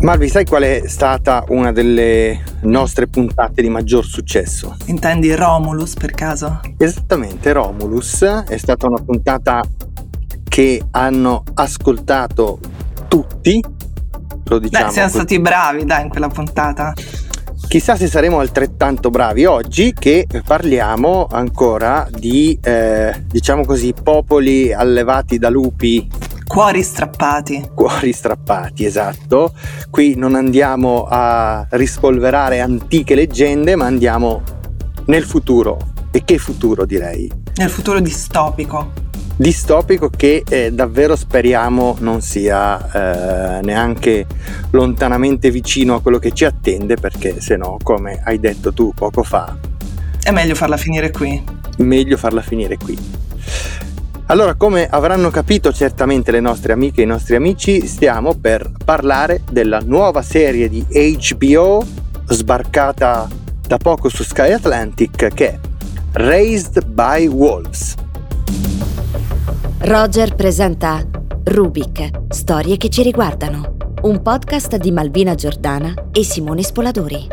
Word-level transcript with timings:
Malvi, 0.00 0.28
sai 0.28 0.44
qual 0.44 0.62
è 0.62 0.82
stata 0.86 1.44
una 1.48 1.72
delle 1.72 2.42
nostre 2.60 3.06
puntate 3.08 3.62
di 3.62 3.68
maggior 3.68 4.04
successo? 4.04 4.76
Intendi 4.86 5.34
Romulus 5.34 5.94
per 5.94 6.12
caso? 6.12 6.60
Esattamente, 6.78 7.52
Romulus 7.52 8.22
è 8.22 8.56
stata 8.56 8.86
una 8.86 9.02
puntata 9.02 9.62
che 10.44 10.82
hanno 10.92 11.42
ascoltato 11.54 12.60
tutti, 13.08 13.64
lo 14.44 14.58
diciamo. 14.58 14.86
Beh, 14.86 14.92
siamo 14.92 15.08
stati 15.08 15.40
bravi, 15.40 15.84
dai, 15.84 16.02
in 16.02 16.08
quella 16.08 16.28
puntata. 16.28 16.94
Chissà 17.68 17.96
se 17.96 18.06
saremo 18.06 18.38
altrettanto 18.38 19.10
bravi 19.10 19.44
oggi 19.44 19.92
che 19.92 20.26
parliamo 20.46 21.26
ancora 21.30 22.08
di, 22.10 22.58
eh, 22.62 23.24
diciamo 23.26 23.64
così, 23.64 23.92
popoli 23.92 24.72
allevati 24.72 25.38
da 25.38 25.48
lupi 25.48 26.08
Cuori 26.46 26.82
strappati. 26.82 27.70
Cuori 27.74 28.12
strappati, 28.12 28.84
esatto. 28.84 29.52
Qui 29.90 30.14
non 30.14 30.36
andiamo 30.36 31.06
a 31.06 31.66
rispolverare 31.70 32.60
antiche 32.60 33.14
leggende, 33.14 33.74
ma 33.74 33.84
andiamo 33.84 34.42
nel 35.06 35.24
futuro. 35.24 35.76
E 36.12 36.24
che 36.24 36.38
futuro 36.38 36.86
direi? 36.86 37.30
Nel 37.56 37.68
futuro 37.68 38.00
distopico. 38.00 39.05
Distopico 39.38 40.08
che 40.08 40.42
eh, 40.48 40.72
davvero 40.72 41.14
speriamo 41.14 41.96
non 42.00 42.22
sia 42.22 43.58
eh, 43.58 43.62
neanche 43.62 44.26
lontanamente 44.70 45.50
vicino 45.50 45.96
a 45.96 46.00
quello 46.00 46.18
che 46.18 46.32
ci 46.32 46.46
attende, 46.46 46.96
perché 46.96 47.40
se 47.42 47.56
no, 47.56 47.76
come 47.82 48.20
hai 48.24 48.40
detto 48.40 48.72
tu 48.72 48.92
poco 48.94 49.22
fa, 49.22 49.54
è 50.22 50.30
meglio 50.30 50.54
farla 50.54 50.78
finire 50.78 51.10
qui. 51.10 51.40
Meglio 51.76 52.16
farla 52.16 52.40
finire 52.40 52.78
qui. 52.78 52.98
Allora, 54.28 54.54
come 54.54 54.88
avranno 54.88 55.30
capito 55.30 55.72
certamente 55.72 56.32
le 56.32 56.40
nostre 56.40 56.72
amiche 56.72 57.02
e 57.02 57.04
i 57.04 57.06
nostri 57.06 57.36
amici, 57.36 57.86
stiamo 57.86 58.34
per 58.34 58.72
parlare 58.84 59.42
della 59.48 59.80
nuova 59.84 60.22
serie 60.22 60.68
di 60.68 60.84
HBO 60.88 61.86
sbarcata 62.28 63.28
da 63.68 63.76
poco 63.76 64.08
su 64.08 64.24
Sky 64.24 64.50
Atlantic 64.50 65.32
che 65.32 65.48
è 65.48 65.58
Raised 66.12 66.86
by 66.86 67.26
Wolves. 67.26 67.94
Roger 69.78 70.34
presenta 70.34 71.00
Rubik, 71.44 72.10
storie 72.30 72.76
che 72.76 72.88
ci 72.88 73.02
riguardano, 73.02 73.76
un 74.02 74.22
podcast 74.22 74.76
di 74.76 74.90
Malvina 74.90 75.34
Giordana 75.34 75.92
e 76.12 76.24
Simone 76.24 76.62
Spoladori. 76.62 77.28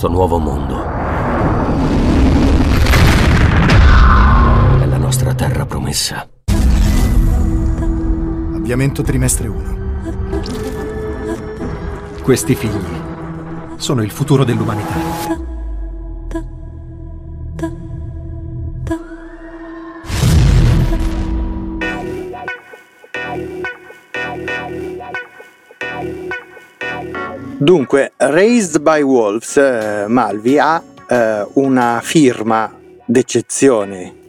questo 0.00 0.08
nuovo 0.08 0.38
mondo. 0.38 0.99
Promessa. 5.70 6.28
Avviamento 8.56 9.02
trimestre 9.02 9.46
1. 9.46 9.78
Questi 12.24 12.56
figli 12.56 12.98
sono 13.76 14.02
il 14.02 14.10
futuro 14.10 14.42
dell'umanità. 14.42 15.38
Dunque, 27.58 28.14
Raised 28.16 28.80
by 28.80 29.02
Wolves, 29.02 29.56
eh, 29.56 30.06
Malvi, 30.08 30.58
ha 30.58 30.82
eh, 31.06 31.46
una 31.52 32.00
firma 32.02 32.74
d'eccezione. 33.04 34.19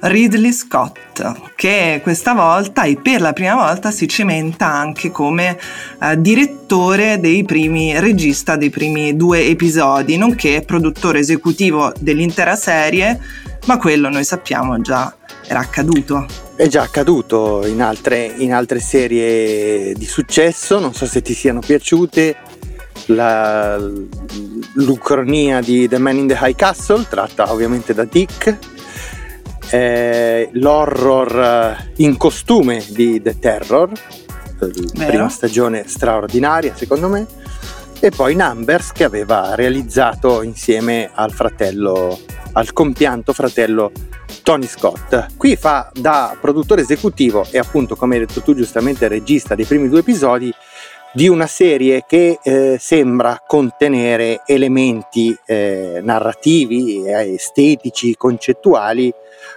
Ridley 0.00 0.52
Scott, 0.52 1.54
che 1.56 2.00
questa 2.02 2.32
volta 2.32 2.84
e 2.84 2.96
per 2.96 3.20
la 3.20 3.32
prima 3.32 3.54
volta 3.54 3.90
si 3.90 4.06
cimenta 4.06 4.66
anche 4.66 5.10
come 5.10 5.58
eh, 6.00 6.20
direttore 6.20 7.18
dei 7.18 7.44
primi, 7.44 7.98
regista 7.98 8.56
dei 8.56 8.70
primi 8.70 9.16
due 9.16 9.46
episodi, 9.46 10.16
nonché 10.16 10.62
produttore 10.64 11.18
esecutivo 11.18 11.92
dell'intera 11.98 12.54
serie, 12.54 13.20
ma 13.66 13.76
quello 13.76 14.08
noi 14.08 14.24
sappiamo 14.24 14.80
già 14.80 15.12
era 15.46 15.60
accaduto. 15.60 16.26
È 16.54 16.68
già 16.68 16.82
accaduto 16.82 17.66
in 17.66 17.82
altre, 17.82 18.32
in 18.36 18.52
altre 18.52 18.78
serie 18.78 19.94
di 19.94 20.06
successo, 20.06 20.78
non 20.78 20.94
so 20.94 21.06
se 21.06 21.22
ti 21.22 21.34
siano 21.34 21.60
piaciute. 21.60 22.36
La, 23.06 23.78
l'ucronia 24.74 25.60
di 25.60 25.88
The 25.88 25.98
Man 25.98 26.18
in 26.18 26.26
the 26.26 26.38
High 26.40 26.54
Castle, 26.54 27.06
tratta 27.08 27.50
ovviamente 27.50 27.94
da 27.94 28.04
Dick, 28.04 28.58
eh, 29.70 30.48
l'horror 30.52 31.90
in 31.96 32.16
costume 32.16 32.84
di 32.88 33.20
The 33.20 33.38
Terror, 33.38 33.90
Vero. 34.58 35.06
prima 35.06 35.28
stagione 35.28 35.86
straordinaria 35.86 36.74
secondo 36.74 37.08
me, 37.08 37.26
e 38.00 38.10
poi 38.10 38.34
Numbers 38.34 38.92
che 38.92 39.04
aveva 39.04 39.54
realizzato 39.54 40.42
insieme 40.42 41.10
al 41.12 41.32
fratello, 41.32 42.18
al 42.52 42.72
compianto 42.72 43.32
fratello 43.32 43.90
Tony 44.42 44.66
Scott. 44.66 45.36
Qui 45.36 45.56
fa 45.56 45.90
da 45.92 46.36
produttore 46.40 46.82
esecutivo 46.82 47.46
e 47.50 47.58
appunto, 47.58 47.96
come 47.96 48.14
hai 48.14 48.26
detto 48.26 48.40
tu 48.40 48.54
giustamente, 48.54 49.08
regista 49.08 49.54
dei 49.54 49.64
primi 49.64 49.88
due 49.88 50.00
episodi 50.00 50.52
di 51.12 51.28
una 51.28 51.46
serie 51.46 52.04
che 52.06 52.38
eh, 52.42 52.76
sembra 52.78 53.42
contenere 53.46 54.42
elementi 54.46 55.36
eh, 55.46 56.00
narrativi, 56.02 57.04
eh, 57.04 57.34
estetici, 57.34 58.16
concettuali 58.16 59.12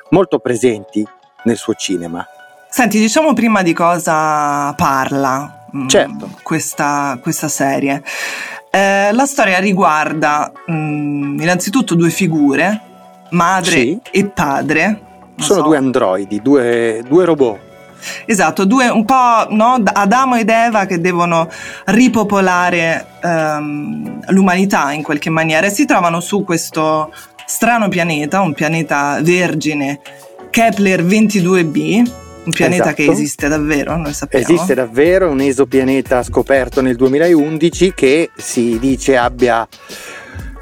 molto 0.09 0.39
presenti 0.39 1.05
nel 1.43 1.57
suo 1.57 1.73
cinema. 1.73 2.25
Senti, 2.69 2.99
diciamo 2.99 3.33
prima 3.33 3.61
di 3.63 3.73
cosa 3.73 4.73
parla 4.73 5.67
mm, 5.75 5.87
certo. 5.87 6.29
questa, 6.41 7.19
questa 7.21 7.47
serie. 7.47 8.01
Eh, 8.69 9.11
la 9.11 9.25
storia 9.25 9.59
riguarda 9.59 10.51
mh, 10.65 10.73
mm, 10.73 11.39
innanzitutto 11.41 11.95
due 11.95 12.09
figure 12.09 12.89
madre 13.31 13.71
sì. 13.71 13.99
e 14.11 14.25
padre. 14.25 15.01
Sono 15.37 15.59
so. 15.59 15.65
due 15.65 15.77
androidi, 15.77 16.41
due, 16.41 17.03
due 17.07 17.25
robot. 17.25 17.59
Esatto, 18.25 18.65
due 18.65 18.89
un 18.89 19.05
po' 19.05 19.47
no, 19.49 19.81
Adamo 19.83 20.35
ed 20.35 20.49
Eva 20.49 20.85
che 20.85 20.99
devono 20.99 21.49
ripopolare 21.85 23.05
um, 23.23 24.19
l'umanità 24.27 24.91
in 24.91 25.03
qualche 25.03 25.29
maniera 25.29 25.67
e 25.67 25.69
si 25.69 25.85
trovano 25.85 26.19
su 26.19 26.43
questo 26.43 27.11
strano 27.45 27.89
pianeta, 27.89 28.41
un 28.41 28.53
pianeta 28.53 29.19
vergine, 29.21 29.99
Kepler 30.49 31.03
22b, 31.03 32.11
un 32.43 32.51
pianeta 32.51 32.83
esatto. 32.85 32.95
che 32.95 33.11
esiste 33.11 33.47
davvero, 33.47 33.95
noi 33.97 34.13
sappiamo. 34.13 34.45
Esiste 34.45 34.73
davvero, 34.73 35.29
un 35.29 35.41
esopianeta 35.41 36.23
scoperto 36.23 36.81
nel 36.81 36.95
2011 36.95 37.93
che 37.93 38.31
si 38.35 38.79
dice 38.79 39.17
abbia 39.17 39.67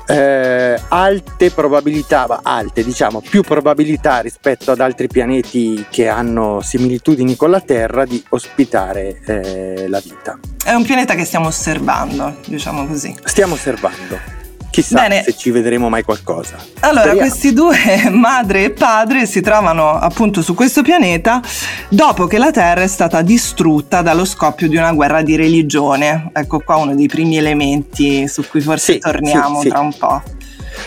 eh, 0.10 0.82
alte 0.88 1.52
probabilità, 1.52 2.40
alte 2.42 2.84
diciamo 2.84 3.22
più 3.22 3.44
probabilità 3.44 4.20
rispetto 4.20 4.72
ad 4.72 4.80
altri 4.80 5.08
pianeti 5.08 5.86
che 5.90 6.08
hanno 6.08 6.62
similitudini 6.62 7.36
con 7.36 7.52
la 7.52 7.62
Terra 7.62 8.06
di 8.06 8.24
ospitare 8.30 9.22
eh, 9.26 9.88
la 9.88 10.00
vita. 10.00 10.40
È 10.64 10.74
un 10.74 10.84
pianeta 10.84 11.14
che 11.14 11.26
stiamo 11.26 11.48
osservando, 11.48 12.38
diciamo 12.48 12.88
così. 12.88 13.16
Stiamo 13.24 13.54
osservando. 13.54 14.39
Chissà 14.70 15.02
Bene. 15.02 15.24
se 15.24 15.36
ci 15.36 15.50
vedremo 15.52 15.90
mai 15.90 16.04
qualcosa. 16.04 16.58
Allora, 16.82 17.10
Speriamo. 17.10 17.28
questi 17.28 17.54
due, 17.54 18.10
madre 18.12 18.66
e 18.66 18.70
padre, 18.72 19.26
si 19.26 19.42
trovano 19.42 19.92
appunto 19.92 20.42
su 20.42 20.54
questo 20.54 20.82
pianeta 20.82 21.42
dopo 21.90 22.28
che 22.28 22.38
la 22.38 22.52
Terra 22.52 22.82
è 22.82 22.88
stata 22.88 23.22
distrutta 23.22 24.02
dallo 24.02 24.26
scoppio 24.26 24.68
di 24.68 24.78
una 24.78 24.94
guerra 24.94 25.22
di 25.22 25.36
religione. 25.36 26.30
Ecco 26.34 26.60
qua 26.60 26.78
uno 26.78 26.96
dei 26.96 27.08
primi 27.08 27.38
elementi 27.38 28.28
su 28.28 28.44
cui 28.48 28.62
forse 28.62 28.94
sì, 28.94 29.00
torniamo 29.00 29.62
sì, 29.62 29.70
tra 29.70 29.80
sì. 29.80 29.84
un 29.84 29.98
po'. 29.98 30.24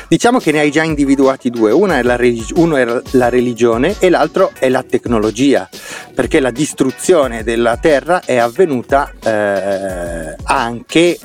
Diciamo 0.09 0.39
che 0.39 0.53
ne 0.53 0.61
hai 0.61 0.71
già 0.71 0.83
individuati 0.83 1.51
due, 1.51 1.73
Una 1.73 1.99
è 1.99 2.03
religi- 2.03 2.55
uno 2.57 2.77
è 2.77 2.85
la 3.11 3.29
religione 3.29 3.97
e 3.99 4.09
l'altro 4.11 4.53
è 4.59 4.69
la 4.69 4.83
tecnologia, 4.83 5.69
perché 6.15 6.41
la 6.41 6.51
distruzione 6.51 7.43
della 7.43 7.77
Terra 7.77 8.23
è 8.25 8.37
avvenuta 8.37 9.13
eh, 9.23 10.37
anche 10.45 11.19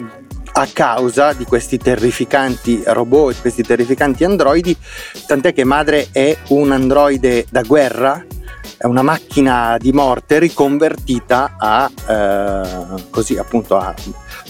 a 0.57 0.67
causa 0.73 1.33
di 1.33 1.45
questi 1.45 1.77
terrificanti 1.77 2.81
robot 2.83 3.41
questi 3.41 3.61
terrificanti 3.61 4.23
androidi, 4.23 4.75
tant'è 5.27 5.53
che 5.53 5.63
Madre 5.63 6.07
è 6.11 6.35
un 6.47 6.71
androide 6.71 7.45
da 7.47 7.61
guerra, 7.61 8.25
è 8.75 8.85
una 8.87 9.03
macchina 9.03 9.77
di 9.79 9.91
morte 9.91 10.39
riconvertita 10.39 11.57
a, 11.59 11.91
eh, 12.07 13.03
così 13.11 13.37
appunto 13.37 13.77
a 13.77 13.93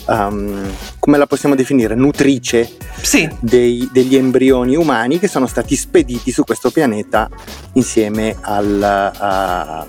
um, 0.07 0.71
come 0.98 1.18
la 1.18 1.27
possiamo 1.27 1.56
definire, 1.56 1.94
nutrice 1.94 2.69
sì. 3.01 3.30
dei, 3.42 3.89
degli 3.92 4.15
embrioni 4.15 4.77
umani 4.77 5.19
che 5.19 5.27
sono 5.27 5.45
stati 5.45 5.75
spediti 5.75 6.31
su 6.31 6.45
questo 6.45 6.71
pianeta 6.71 7.27
insieme 7.74 8.38
al, 8.39 8.81
a, 8.81 9.86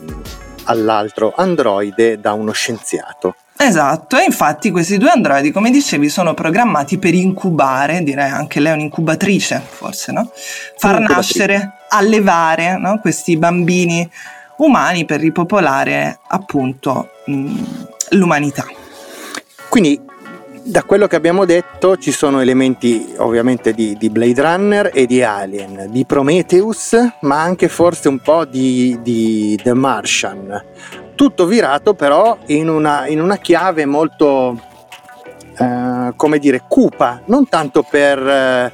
all'altro 0.65 1.33
androide 1.37 2.19
da 2.19 2.33
uno 2.33 2.51
scienziato. 2.51 3.37
Esatto, 3.61 4.17
e 4.17 4.25
infatti 4.25 4.71
questi 4.71 4.99
due 4.99 5.11
androidi, 5.11 5.51
come 5.51 5.71
dicevi, 5.71 6.09
sono 6.09 6.33
programmati 6.33 6.97
per 6.97 7.13
incubare, 7.13 8.05
direi 8.05 8.31
anche 8.31 8.61
lei 8.61 8.71
è 8.71 8.75
un'incubatrice, 8.75 9.61
forse, 9.69 10.13
no? 10.13 10.31
Far 10.77 11.01
nascere, 11.01 11.73
allevare 11.89 12.79
no? 12.79 13.01
questi 13.01 13.37
bambini 13.37 14.09
umani 14.59 15.05
per 15.05 15.19
ripopolare 15.19 16.21
appunto 16.29 17.11
mh, 17.27 17.61
l'umanità. 18.11 18.65
Quindi 19.69 20.01
da 20.63 20.85
quello 20.85 21.09
che 21.09 21.17
abbiamo 21.17 21.45
detto 21.45 21.97
ci 21.97 22.13
sono 22.13 22.41
elementi 22.41 23.15
ovviamente 23.17 23.73
di, 23.73 23.97
di, 23.99 24.09
Blade 24.09 24.41
Runner 24.41 24.91
e 24.95 25.07
di 25.07 25.23
Alien, 25.23 25.89
di 25.91 26.05
Prometheus, 26.05 26.95
ma 27.23 27.43
anche 27.43 27.69
forse 27.69 28.09
un 28.09 28.21
po' 28.21 28.45
di, 28.45 28.99
di 29.03 29.59
The 29.61 29.75
Martian. 29.75 30.65
Tutto 31.19 31.47
virato 31.47 31.95
però 31.95 32.39
in 32.47 32.69
una, 32.69 33.09
in 33.09 33.21
una 33.21 33.39
chiave 33.39 33.87
molto, 33.87 34.57
eh, 35.59 36.13
come 36.15 36.39
dire, 36.39 36.63
cupa, 36.69 37.23
non 37.25 37.49
tanto 37.49 37.83
per 37.83 38.25
eh, 38.25 38.73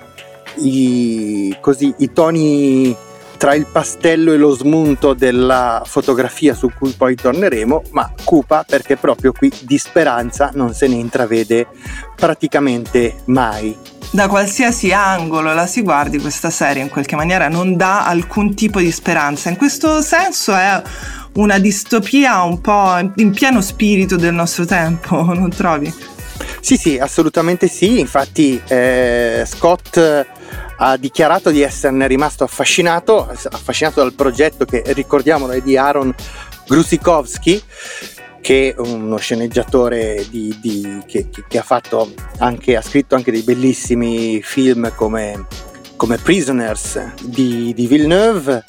i, 0.57 1.57
così, 1.59 1.95
i 2.01 2.13
toni 2.13 2.95
tra 3.39 3.55
il 3.55 3.65
pastello 3.65 4.35
e 4.35 4.37
lo 4.37 4.51
smunto 4.51 5.15
della 5.15 5.85
fotografia 5.87 6.53
su 6.53 6.71
cui 6.79 6.91
poi 6.93 7.15
torneremo, 7.15 7.83
ma 7.93 8.13
cupa 8.25 8.63
perché 8.69 8.99
proprio 8.99 9.33
qui 9.33 9.51
di 9.63 9.79
speranza 9.79 10.51
non 10.53 10.75
se 10.75 10.87
ne 10.87 10.97
intravede 10.97 11.67
praticamente 12.15 13.23
mai. 13.25 13.75
Da 14.11 14.29
qualsiasi 14.29 14.93
angolo 14.93 15.53
la 15.55 15.67
si 15.67 15.83
guardi, 15.83 16.19
questa 16.19 16.51
serie 16.51 16.83
in 16.83 16.89
qualche 16.89 17.17
maniera 17.17 17.49
non 17.49 17.77
dà 17.77 18.07
alcun 18.07 18.55
tipo 18.55 18.79
di 18.79 18.91
speranza. 18.93 19.51
In 19.51 19.57
questo 19.57 20.03
senso 20.03 20.55
è 20.55 20.83
una 21.35 21.59
distopia 21.59 22.43
un 22.43 22.61
po' 22.61 22.97
in 23.17 23.33
pieno 23.33 23.61
spirito 23.61 24.17
del 24.17 24.35
nostro 24.35 24.65
tempo, 24.65 25.23
non 25.35 25.51
trovi? 25.51 25.93
Sì, 26.61 26.77
sì, 26.77 26.99
assolutamente 26.99 27.69
sì. 27.69 27.99
Infatti 28.01 28.61
eh, 28.69 29.45
Scott 29.47 30.27
ha 30.77 30.97
dichiarato 30.97 31.51
di 31.51 31.63
esserne 31.63 32.07
rimasto 32.07 32.45
affascinato, 32.45 33.29
affascinato 33.29 34.01
dal 34.01 34.15
progetto 34.15 34.65
che 34.65 34.83
ricordiamolo 34.87 35.53
è 35.53 35.61
di 35.61 35.77
Aaron 35.77 36.15
Grusikowski 36.67 37.63
che 38.45 38.75
uno 38.77 39.17
sceneggiatore 39.17 40.27
di, 40.29 40.55
di, 40.61 41.01
che, 41.07 41.31
che, 41.49 41.59
ha, 41.59 41.83
anche, 42.41 42.77
ha 42.77 42.83
scritto 42.83 43.15
anche 43.15 43.33
dei 43.33 43.41
bellissimi 43.41 44.43
film 44.43 44.95
come, 44.95 45.47
come 45.97 46.19
Prisoners 46.19 47.15
di, 47.23 47.73
di 47.73 47.87
Villeneuve 47.87 48.63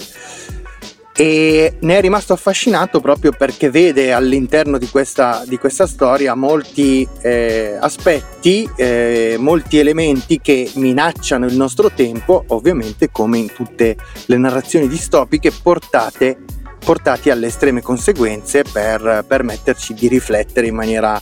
e 1.14 1.76
ne 1.78 1.98
è 1.98 2.00
rimasto 2.00 2.32
affascinato 2.32 3.02
proprio 3.02 3.34
perché 3.34 3.70
vede 3.70 4.14
all'interno 4.14 4.78
di 4.78 4.88
questa, 4.88 5.44
di 5.46 5.58
questa 5.58 5.88
storia 5.88 6.36
molti 6.36 7.06
eh, 7.22 7.78
aspetti, 7.78 8.70
eh, 8.78 9.36
molti 9.38 9.78
elementi 9.78 10.40
che 10.40 10.72
minacciano 10.76 11.46
il 11.46 11.56
nostro 11.58 11.92
tempo, 11.92 12.46
ovviamente 12.48 13.12
come 13.12 13.40
in 13.40 13.52
tutte 13.52 13.98
le 14.28 14.38
narrazioni 14.38 14.88
distopiche 14.88 15.52
portate, 15.52 16.38
portati 16.86 17.32
alle 17.32 17.48
estreme 17.48 17.82
conseguenze 17.82 18.64
per 18.64 19.26
permetterci 19.28 19.96
di 19.96 20.08
riflettere 20.08 20.68
in 20.68 20.76
maniera 20.76 21.20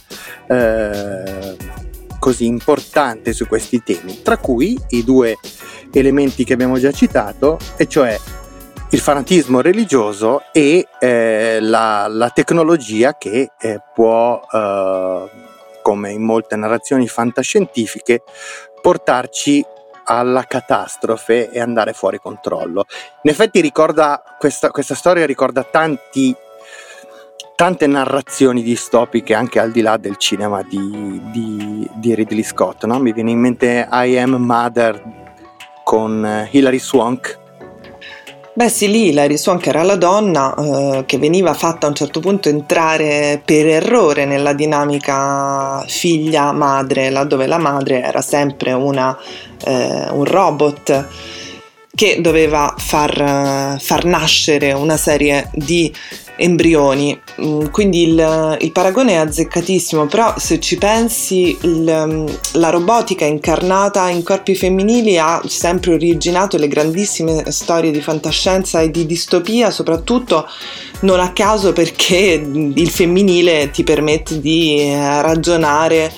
eh, 0.47 1.55
così 2.19 2.45
importante 2.45 3.31
su 3.31 3.47
questi 3.47 3.81
temi, 3.81 4.21
tra 4.21 4.37
cui 4.37 4.77
i 4.89 5.05
due 5.05 5.37
elementi 5.93 6.43
che 6.43 6.53
abbiamo 6.53 6.77
già 6.77 6.91
citato, 6.91 7.57
e 7.77 7.87
cioè 7.87 8.19
il 8.89 8.99
fanatismo 8.99 9.61
religioso 9.61 10.41
e 10.51 10.85
eh, 10.99 11.57
la, 11.61 12.07
la, 12.09 12.29
tecnologia 12.29 13.17
che 13.17 13.51
eh, 13.57 13.79
può, 13.93 14.41
eh, 14.51 15.29
come 15.81 16.11
in 16.11 16.23
molte 16.23 16.57
narrazioni 16.57 17.07
fantascientifiche, 17.07 18.21
portarci 18.81 19.65
alla 20.03 20.43
catastrofe 20.43 21.49
e 21.49 21.59
andare 21.59 21.93
fuori 21.93 22.19
controllo. 22.19 22.85
In 23.23 23.31
effetti 23.31 23.61
ricorda, 23.61 24.21
questa, 24.37 24.69
questa 24.69 24.95
storia 24.95 25.25
ricorda 25.25 25.63
tanti, 25.63 26.35
tante 27.55 27.87
narrazioni 27.87 28.61
distopiche 28.61 29.33
anche 29.33 29.59
al 29.59 29.71
di 29.71 29.81
là 29.81 29.97
del 29.97 30.17
cinema 30.17 30.61
di, 30.63 31.21
di, 31.31 31.89
di 31.93 32.15
Ridley 32.15 32.43
Scott. 32.43 32.85
No? 32.85 32.99
Mi 32.99 33.13
viene 33.13 33.31
in 33.31 33.39
mente 33.39 33.87
I 33.91 34.17
Am 34.17 34.35
Mother 34.35 35.01
con 35.83 36.25
eh, 36.25 36.47
Hilary 36.51 36.79
Swank 36.79 37.41
Beh 38.55 38.69
sì, 38.69 38.87
lì 38.87 39.07
Hilary 39.07 39.35
Swank 39.35 39.65
era 39.65 39.81
la 39.81 39.95
donna 39.95 40.53
eh, 40.53 41.05
che 41.07 41.17
veniva 41.17 41.55
fatta 41.55 41.87
a 41.87 41.89
un 41.89 41.95
certo 41.95 42.19
punto 42.19 42.49
entrare 42.49 43.41
per 43.43 43.65
errore 43.65 44.25
nella 44.25 44.53
dinamica 44.53 45.83
figlia-madre, 45.87 47.09
laddove 47.09 47.47
la 47.47 47.57
madre 47.57 48.03
era 48.03 48.21
sempre 48.21 48.71
una, 48.73 49.17
eh, 49.65 50.07
un 50.11 50.23
robot 50.23 51.07
che 51.95 52.21
doveva 52.21 52.75
far, 52.77 53.79
far, 53.79 54.05
nascere 54.05 54.71
una 54.73 54.97
serie 54.97 55.49
di 55.53 55.91
embrioni. 56.35 57.19
Mm, 57.41 57.65
quindi 57.67 58.09
il, 58.09 58.57
il, 58.59 58.71
paragone 58.71 59.13
è 59.13 59.15
azzeccatissimo, 59.15 60.05
però 60.07 60.33
se 60.37 60.59
ci 60.59 60.77
pensi 60.77 61.57
il, 61.61 62.39
la 62.53 62.69
robotica 62.69 63.25
incarnata 63.25 64.09
in 64.09 64.23
corpi 64.23 64.55
femminili 64.55 65.17
ha 65.17 65.41
sempre 65.45 65.93
originato 65.93 66.57
le 66.57 66.67
grandissime 66.67 67.51
storie 67.51 67.91
di 67.91 68.01
fantascienza 68.01 68.81
e 68.81 68.91
di 68.91 69.05
distopia, 69.05 69.71
soprattutto 69.71 70.47
non 71.01 71.19
a 71.19 71.33
caso 71.33 71.73
perché 71.73 72.41
il 72.43 72.89
femminile 72.89 73.71
ti 73.71 73.83
permette 73.83 74.39
di 74.39 74.79
eh, 74.79 75.21
ragionare 75.21 76.11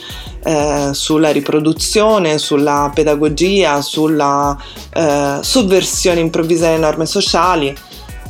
eh, 0.44 0.90
sulla 0.92 1.32
riproduzione, 1.32 2.38
sulla 2.38 2.92
pedagogia, 2.94 3.82
sulla 3.82 4.56
eh, 4.94 5.40
sovversione 5.42 6.20
improvvisa 6.20 6.68
delle 6.68 6.80
norme 6.80 7.06
sociali 7.06 7.76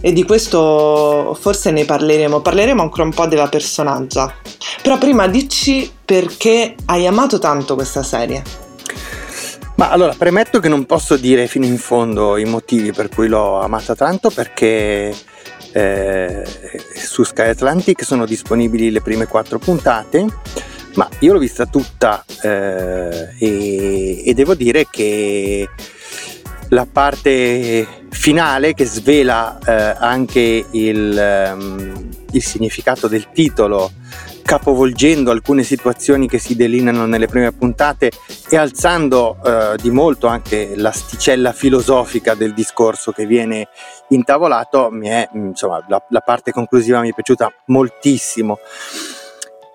e 0.06 0.14
di 0.14 0.24
questo 0.24 1.36
forse 1.42 1.72
ne 1.72 1.84
parleremo, 1.84 2.40
parleremo 2.40 2.80
ancora 2.80 3.06
un 3.06 3.12
po' 3.12 3.26
della 3.26 3.48
personaggia. 3.48 4.32
Però 4.84 5.00
prima 5.00 5.28
dici 5.28 5.92
perché 6.06 6.76
hai 6.86 7.08
amato 7.08 7.40
tanto 7.40 7.74
questa 7.74 8.04
serie. 8.04 8.44
Ma 9.78 9.90
allora, 9.90 10.14
premetto 10.16 10.60
che 10.60 10.70
non 10.70 10.86
posso 10.86 11.18
dire 11.18 11.48
fino 11.48 11.66
in 11.66 11.80
fondo 11.80 12.38
i 12.38 12.46
motivi 12.46 12.92
per 12.92 13.10
cui 13.10 13.28
l'ho 13.28 13.60
amata 13.60 13.96
tanto 13.96 14.30
perché 14.30 15.12
eh, 15.72 16.44
su 16.96 17.24
Sky 17.24 17.50
Atlantic 17.50 18.04
sono 18.04 18.28
disponibili 18.28 18.92
le 18.92 19.02
prime 19.02 19.26
quattro 19.26 19.58
puntate 19.58 20.28
ma 20.94 21.10
io 21.20 21.34
l'ho 21.34 21.40
vista 21.40 21.66
tutta 21.66 22.24
eh, 22.44 23.34
e, 23.40 24.24
e, 24.24 24.34
devo 24.34 24.54
dire 24.54 24.88
che 24.90 25.68
la 26.76 26.86
parte 26.86 27.88
finale 28.10 28.74
che 28.74 28.86
svela 28.86 29.58
eh, 29.66 29.96
anche 29.98 30.66
il, 30.70 31.54
um, 31.56 32.10
il, 32.32 32.44
significato 32.44 33.08
del 33.08 33.30
titolo, 33.32 33.94
capovolgendo 34.44 35.32
alcune 35.32 35.64
situazioni 35.64 36.28
che 36.28 36.38
si 36.38 36.54
delineano 36.54 37.06
nelle 37.06 37.28
prime 37.28 37.54
puntate 37.54 38.12
e 38.50 38.58
alzando 38.58 39.38
eh, 39.42 39.78
di 39.82 39.90
molto 39.90 40.28
anche 40.28 40.74
l'asticella 40.76 41.54
filosofica 41.54 42.36
del 42.36 42.54
discorso 42.54 43.14
che 43.14 43.26
viene 43.26 43.70
intavolato, 44.10 44.90
mi 44.92 45.08
è, 45.08 45.30
insomma, 45.34 45.84
la, 45.88 46.04
la 46.10 46.20
parte 46.20 46.52
conclusiva 46.52 47.00
mi 47.00 47.12
è 47.12 47.14
piaciuta 47.14 47.50
moltissimo. 47.68 48.60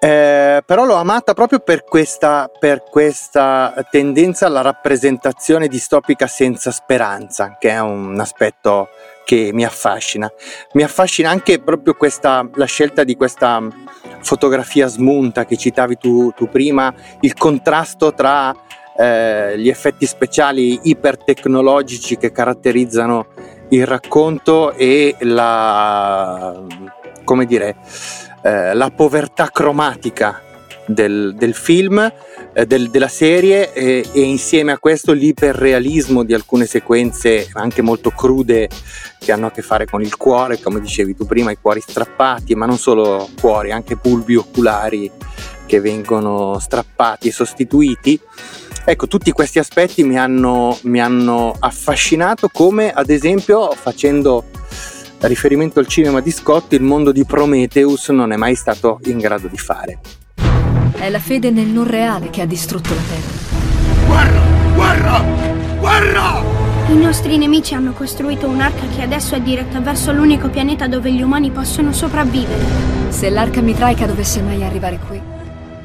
Eh, 0.02 0.62
però 0.64 0.87
l'ho 0.87 0.95
amata 0.95 1.35
proprio 1.35 1.59
per 1.59 1.85
questa, 1.85 2.50
per 2.59 2.85
questa, 2.88 3.75
tendenza 3.90 4.47
alla 4.47 4.62
rappresentazione 4.62 5.69
distopica 5.69 6.26
senza 6.26 6.71
speranza, 6.71 7.59
che 7.59 7.69
è 7.69 7.80
un 7.80 8.19
aspetto 8.19 8.88
che 9.26 9.50
mi 9.52 9.62
affascina. 9.62 10.33
Mi 10.73 10.85
affascina 10.85 11.28
anche 11.28 11.61
proprio 11.61 11.92
questa, 11.92 12.49
la 12.54 12.64
scelta 12.64 13.04
di 13.04 13.14
questa 13.14 13.61
fotografia 14.23 14.87
smunta 14.87 15.45
che 15.45 15.59
citavi 15.59 15.99
tu, 15.99 16.33
tu 16.35 16.49
prima, 16.49 16.95
il 17.21 17.35
contrasto 17.35 18.14
tra 18.14 18.54
eh, 18.97 19.59
gli 19.59 19.69
effetti 19.69 20.07
speciali 20.07 20.80
ipertecnologici 20.85 22.16
che 22.16 22.33
caratterizzano 22.33 23.26
il 23.69 23.87
racconto 23.87 24.73
e 24.73 25.14
la, 25.21 26.59
come 27.23 27.45
dire, 27.45 27.76
eh, 28.42 28.75
la 28.75 28.90
povertà 28.90 29.50
cromatica 29.50 30.42
del, 30.87 31.35
del 31.37 31.54
film, 31.54 32.12
eh, 32.52 32.66
del, 32.66 32.90
della 32.90 33.09
serie 33.09 33.73
e, 33.73 34.04
insieme 34.14 34.73
a 34.73 34.78
questo 34.78 35.12
l'iperrealismo 35.12 36.25
di 36.25 36.35
alcune 36.35 36.66
sequenze 36.66 37.49
anche 37.52 37.82
molto 37.82 38.11
crude 38.11 38.68
che 39.18 39.32
hanno 39.32 39.47
a 39.47 39.50
che 39.50 39.62
fare 39.62 39.87
con 39.87 40.02
il 40.02 40.16
cuore, 40.16 40.61
come 40.61 40.80
dicevi 40.80 41.14
tu 41.14 41.26
prima, 41.26 41.50
i 41.50 41.59
cuori 41.61 41.80
strappati, 41.80 42.54
ma 42.54 42.66
non 42.66 42.78
solo 42.78 43.28
cuori, 43.40 43.70
anche 43.70 43.97
bulbi 43.97 44.37
oculari 44.37 45.11
che 45.66 45.80
vengono 45.80 46.59
strappati 46.59 47.28
e 47.28 47.32
sostituiti. 47.32 48.18
Ecco, 48.85 49.06
tutti 49.06 49.30
questi 49.30 49.59
aspetti 49.59 50.02
mi 50.02 50.18
hanno, 50.18 50.76
mi 50.82 51.00
hanno 51.00 51.54
affascinato 51.56 52.49
come 52.49 52.90
ad 52.90 53.11
esempio 53.11 53.70
facendo 53.73 54.47
riferimento 55.26 55.78
al 55.80 55.86
cinema 55.86 56.20
di 56.20 56.30
Scott, 56.30 56.72
il 56.72 56.82
mondo 56.82 57.12
di 57.12 57.24
Prometheus 57.24 58.08
non 58.08 58.32
è 58.32 58.36
mai 58.36 58.54
stato 58.54 59.00
in 59.04 59.18
grado 59.18 59.48
di 59.48 59.58
fare. 59.58 59.98
È 60.92 61.08
la 61.08 61.18
fede 61.18 61.50
nel 61.50 61.66
non 61.66 61.86
reale 61.86 62.30
che 62.30 62.42
ha 62.42 62.46
distrutto 62.46 62.90
la 62.94 63.00
Terra. 63.08 64.06
Guerra! 64.06 64.40
Guerra! 64.74 65.24
Guerra! 65.78 66.42
I 66.88 66.96
nostri 66.96 67.38
nemici 67.38 67.74
hanno 67.74 67.92
costruito 67.92 68.48
un'arca 68.48 68.86
che 68.94 69.02
adesso 69.02 69.34
è 69.34 69.40
diretta 69.40 69.80
verso 69.80 70.12
l'unico 70.12 70.48
pianeta 70.48 70.88
dove 70.88 71.12
gli 71.12 71.22
umani 71.22 71.50
possono 71.50 71.92
sopravvivere. 71.92 72.64
Se 73.10 73.30
l'arca 73.30 73.60
mitraica 73.60 74.06
dovesse 74.06 74.42
mai 74.42 74.64
arrivare 74.64 74.98
qui, 75.06 75.20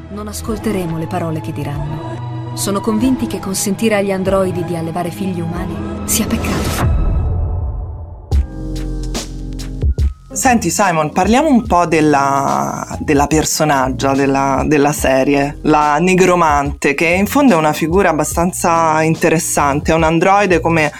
non 0.09 0.27
ascolteremo 0.27 0.97
le 0.97 1.07
parole 1.07 1.41
che 1.41 1.51
diranno. 1.51 2.53
Sono 2.55 2.79
convinti 2.79 3.27
che 3.27 3.39
consentire 3.39 3.95
agli 3.95 4.11
androidi 4.11 4.63
di 4.63 4.75
allevare 4.75 5.11
figli 5.11 5.41
umani 5.41 5.75
sia 6.05 6.25
peccato. 6.25 6.94
Senti 10.35 10.69
Simon, 10.69 11.13
parliamo 11.13 11.47
un 11.47 11.65
po' 11.65 11.85
della, 11.85 12.85
della 12.99 13.25
personaggia 13.25 14.11
della, 14.13 14.63
della, 14.65 14.91
serie, 14.91 15.59
la 15.61 15.97
negromante, 15.97 16.93
che 16.93 17.05
in 17.05 17.25
fondo 17.25 17.53
è 17.53 17.55
una 17.55 17.71
figura 17.71 18.09
abbastanza 18.09 19.01
interessante, 19.01 19.93
è 19.93 19.95
un 19.95 20.03
androide 20.03 20.59
come 20.59 20.91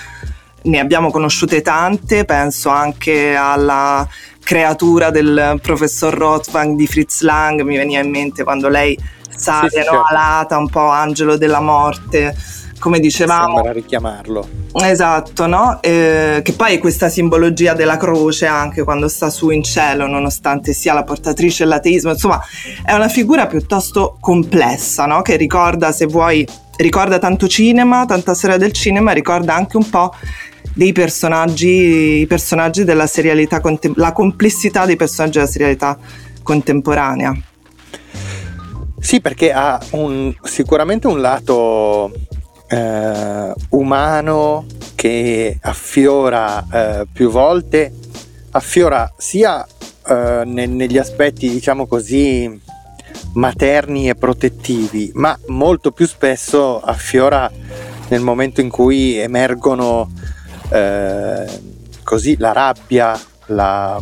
ne 0.62 0.80
abbiamo 0.80 1.12
conosciute 1.12 1.62
tante, 1.62 2.24
penso 2.24 2.70
anche 2.70 3.36
alla 3.36 4.08
creatura 4.42 5.10
del 5.10 5.60
professor 5.62 6.14
Rothwang 6.14 6.78
di 6.78 6.88
Fritz 6.88 7.20
Lang, 7.20 7.62
mi 7.62 7.76
veniva 7.76 8.02
in 8.02 8.10
mente 8.10 8.46
quando 8.46 8.70
lei 8.70 8.98
sale 9.36 9.70
sì, 9.70 9.80
sì, 9.80 9.84
certo. 9.84 10.02
alata, 10.02 10.58
un 10.58 10.70
po' 10.70 10.88
angelo 10.88 11.36
della 11.36 11.60
morte 11.60 12.34
come 12.80 13.00
dicevamo. 13.00 13.56
Sembra 13.56 13.72
richiamarlo. 13.72 14.48
Esatto, 14.74 15.48
no? 15.48 15.82
Eh, 15.82 16.42
che 16.44 16.54
poi 16.54 16.78
questa 16.78 17.10
simbologia 17.10 17.74
della 17.74 17.98
croce 17.98 18.46
anche 18.46 18.84
quando 18.84 19.08
sta 19.08 19.30
su 19.30 19.50
in 19.50 19.64
cielo, 19.64 20.08
nonostante 20.08 20.74
sia 20.74 20.94
la 20.94 21.04
portatrice 21.04 21.64
dell'ateismo, 21.64 22.12
insomma, 22.12 22.42
è 22.84 22.94
una 22.94 23.08
figura 23.08 23.48
piuttosto 23.48 24.18
complessa, 24.20 25.06
no? 25.06 25.22
Che 25.22 25.36
ricorda, 25.36 25.92
se 25.92 26.06
vuoi, 26.06 26.46
ricorda 26.78 27.20
tanto 27.20 27.48
cinema, 27.48 28.06
tanta 28.06 28.34
storia 28.34 28.58
del 28.58 28.72
cinema, 28.72 29.12
ricorda 29.12 29.56
anche 29.56 29.78
un 29.78 29.90
po' 29.90 30.14
dei 30.74 30.92
personaggi, 30.92 32.20
i 32.20 32.28
personaggi 32.28 32.84
della 32.84 33.08
serialità, 33.08 33.62
la 33.96 34.12
complessità 34.12 34.86
dei 34.86 34.98
personaggi 34.98 35.38
della 35.38 35.50
serialità 35.50 35.98
contemporanea. 36.44 37.34
Sì, 39.00 39.22
perché 39.22 39.54
ha 39.54 39.80
un, 39.92 40.34
sicuramente 40.44 41.08
un 41.08 41.22
lato 41.22 42.12
eh, 42.68 43.54
umano 43.70 44.66
che 44.96 45.58
affiora 45.62 46.66
eh, 46.72 47.08
più 47.12 47.30
volte, 47.30 47.94
affiora 48.52 49.12
sia 49.18 49.66
eh, 50.08 50.44
ne, 50.46 50.66
negli 50.66 50.98
aspetti 50.98 51.50
diciamo 51.50 51.86
così 51.86 52.62
materni 53.34 54.10
e 54.10 54.16
protettivi, 54.16 55.12
ma 55.16 55.38
molto 55.48 55.92
più 55.92 56.08
spesso 56.08 56.80
affiora 56.80 57.52
nel 58.08 58.22
momento 58.22 58.62
in 58.62 58.70
cui 58.70 59.18
emergono 59.18 60.12
eh, 60.70 61.46
così 62.04 62.38
la 62.38 62.52
rabbia, 62.52 63.20
la, 63.48 64.02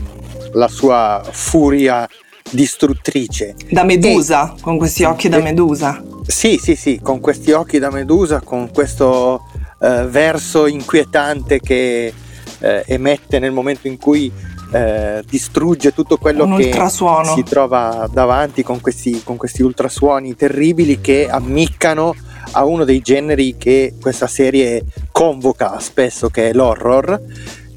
la 0.51 0.67
sua 0.67 1.23
furia 1.29 2.07
distruttrice. 2.53 3.55
Da 3.69 3.83
medusa, 3.83 4.53
e, 4.55 4.61
con 4.61 4.77
questi 4.77 5.03
occhi 5.03 5.29
da 5.29 5.39
medusa. 5.39 6.01
Sì, 6.25 6.57
sì, 6.61 6.75
sì, 6.75 6.99
con 7.01 7.19
questi 7.19 7.51
occhi 7.51 7.79
da 7.79 7.89
medusa, 7.89 8.41
con 8.41 8.69
questo 8.71 9.43
eh, 9.79 10.05
verso 10.07 10.67
inquietante 10.67 11.59
che 11.59 12.13
eh, 12.59 12.83
emette 12.87 13.39
nel 13.39 13.51
momento 13.51 13.87
in 13.87 13.97
cui 13.97 14.31
eh, 14.71 15.23
distrugge 15.29 15.93
tutto 15.93 16.17
quello 16.17 16.45
Un 16.45 16.57
che 16.57 16.65
ultrasuono. 16.65 17.33
si 17.35 17.43
trova 17.43 18.07
davanti 18.11 18.63
con 18.63 18.79
questi, 18.79 19.21
con 19.23 19.35
questi 19.37 19.61
ultrasuoni 19.61 20.35
terribili 20.35 21.01
che 21.01 21.27
ammiccano 21.29 22.15
a 22.51 22.65
uno 22.65 22.83
dei 22.83 23.01
generi 23.01 23.55
che 23.57 23.95
questa 23.99 24.27
serie 24.27 24.83
convoca 25.11 25.79
spesso, 25.79 26.29
che 26.29 26.49
è 26.49 26.53
l'horror. 26.53 27.21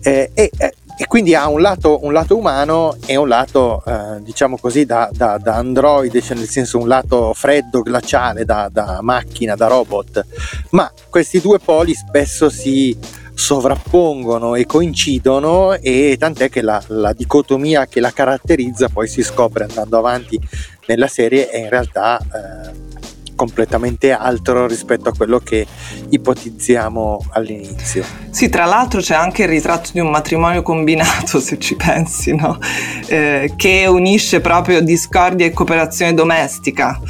Eh, 0.03 0.31
e 0.33 0.51
eh, 0.57 0.75
e 0.99 1.07
quindi 1.07 1.35
ha 1.35 1.49
un 1.49 1.61
lato, 1.61 2.05
un 2.05 2.13
lato 2.13 2.37
umano 2.37 2.97
e 3.05 3.17
un 3.17 3.29
lato, 3.29 3.83
eh, 3.87 4.23
diciamo 4.23 4.57
così, 4.57 4.87
da, 4.87 5.11
da, 5.13 5.37
da, 5.37 5.57
androide, 5.57 6.23
cioè 6.23 6.37
nel 6.37 6.49
senso 6.49 6.79
un 6.79 6.89
lato 6.89 7.35
freddo, 7.35 7.83
glaciale, 7.83 8.45
da, 8.47 8.71
da 8.73 9.01
macchina, 9.03 9.55
da 9.55 9.67
robot. 9.67 10.25
Ma 10.71 10.91
questi 11.11 11.41
due 11.41 11.59
poli 11.59 11.95
spesso 11.95 12.49
si 12.49 12.97
sovrappongono 13.35 14.55
e 14.55 14.65
coincidono 14.65 15.75
e 15.75 16.17
tant'è 16.19 16.49
che 16.49 16.63
la, 16.63 16.83
la, 16.87 17.13
dicotomia 17.13 17.87
che 17.87 18.01
la 18.01 18.11
caratterizza 18.11 18.89
poi 18.89 19.07
si 19.09 19.23
scopre 19.23 19.65
andando 19.65 19.99
avanti 19.99 20.41
nella 20.87 21.07
serie 21.07 21.51
è 21.51 21.59
in 21.59 21.69
realtà 21.69 22.19
eh, 22.19 23.05
completamente 23.37 24.11
altro 24.11 24.67
rispetto 24.67 25.09
a 25.09 25.13
quello 25.17 25.39
che 25.39 25.65
ipotizziamo 26.09 27.27
all'inizio. 27.31 28.05
Sì, 28.31 28.49
tra 28.49 28.65
l'altro 28.65 29.01
c'è 29.01 29.15
anche 29.15 29.45
il 29.45 29.49
ritratto 29.49 29.91
di 29.93 30.01
un 30.01 30.11
matrimonio 30.11 30.63
combinato, 30.63 31.39
se 31.41 31.59
ci 31.61 31.77
pensi, 31.77 32.35
no? 32.35 32.59
eh, 33.07 33.53
che 33.55 33.87
unisce 33.87 34.41
proprio 34.41 34.81
discordia 34.81 35.47
e 35.47 35.53
cooperazione 35.53 36.15
domestica. 36.15 37.01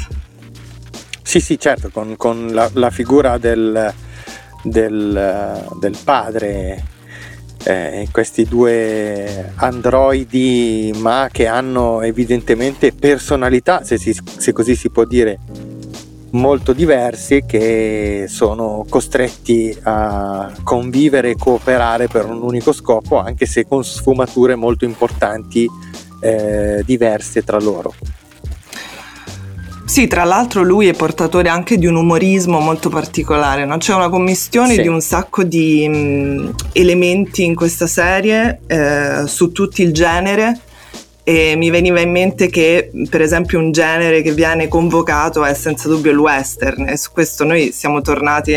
Sì, 1.23 1.39
sì, 1.39 1.59
certo, 1.59 1.89
con, 1.89 2.15
con 2.15 2.49
la, 2.51 2.69
la, 2.73 2.89
figura 2.89 3.37
del, 3.37 3.93
del, 4.63 5.65
del 5.79 5.97
padre 6.03 6.95
eh, 7.63 8.07
questi 8.11 8.45
due 8.45 9.51
androidi 9.55 10.93
ma 10.95 11.27
che 11.29 11.47
hanno 11.47 12.01
evidentemente 12.01 12.93
personalità 12.93 13.83
se, 13.83 13.97
si, 13.97 14.17
se 14.37 14.53
così 14.53 14.75
si 14.75 14.89
può 14.89 15.03
dire 15.03 15.39
molto 16.31 16.73
diversi 16.73 17.43
che 17.47 18.25
sono 18.27 18.85
costretti 18.89 19.75
a 19.83 20.51
convivere 20.63 21.31
e 21.31 21.35
cooperare 21.35 22.07
per 22.07 22.25
un 22.25 22.41
unico 22.41 22.71
scopo, 22.71 23.17
anche 23.17 23.45
se 23.45 23.65
con 23.65 23.83
sfumature 23.83 24.55
molto 24.55 24.85
importanti 24.85 25.67
eh, 26.21 26.81
diverse 26.85 27.43
tra 27.43 27.59
loro. 27.59 27.93
Sì, 29.85 30.05
tra 30.07 30.25
l'altro 30.25 30.63
lui 30.63 30.87
è 30.87 30.93
portatore 30.93 31.47
anche 31.47 31.77
di 31.77 31.85
un 31.85 31.95
umorismo 31.95 32.59
molto 32.59 32.89
particolare, 32.89 33.63
no? 33.65 33.77
c'è 33.77 33.93
una 33.93 34.09
commistione 34.09 34.73
sì. 34.73 34.81
di 34.81 34.87
un 34.89 34.99
sacco 34.99 35.43
di 35.43 35.87
mh, 35.87 36.55
elementi 36.73 37.45
in 37.45 37.55
questa 37.55 37.87
serie 37.87 38.59
eh, 38.67 39.23
su 39.25 39.53
tutto 39.53 39.81
il 39.81 39.93
genere 39.93 40.59
e 41.29 41.57
mi 41.57 41.69
veniva 41.69 41.99
in 41.99 42.09
mente 42.09 42.47
che 42.47 42.89
per 43.09 43.19
esempio 43.19 43.59
un 43.59 43.73
genere 43.73 44.21
che 44.21 44.31
viene 44.31 44.69
convocato 44.69 45.43
è 45.43 45.53
senza 45.53 45.89
dubbio 45.89 46.09
il 46.09 46.17
western 46.17 46.87
e 46.87 46.95
su 46.95 47.11
questo 47.11 47.43
noi 47.43 47.73
siamo 47.73 47.99
tornati 47.99 48.55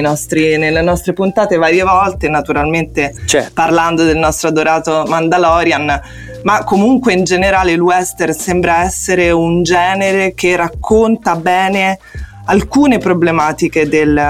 nostri, 0.00 0.56
nelle 0.56 0.82
nostre 0.82 1.14
puntate 1.14 1.56
varie 1.56 1.82
volte 1.82 2.28
naturalmente 2.28 3.12
certo. 3.24 3.50
parlando 3.54 4.04
del 4.04 4.18
nostro 4.18 4.50
adorato 4.50 5.02
Mandalorian 5.08 6.00
ma 6.44 6.62
comunque 6.62 7.12
in 7.12 7.24
generale 7.24 7.72
il 7.72 7.80
western 7.80 8.32
sembra 8.32 8.84
essere 8.84 9.32
un 9.32 9.64
genere 9.64 10.32
che 10.34 10.54
racconta 10.54 11.34
bene 11.34 11.98
alcune 12.46 12.98
problematiche 12.98 13.88
del, 13.88 14.20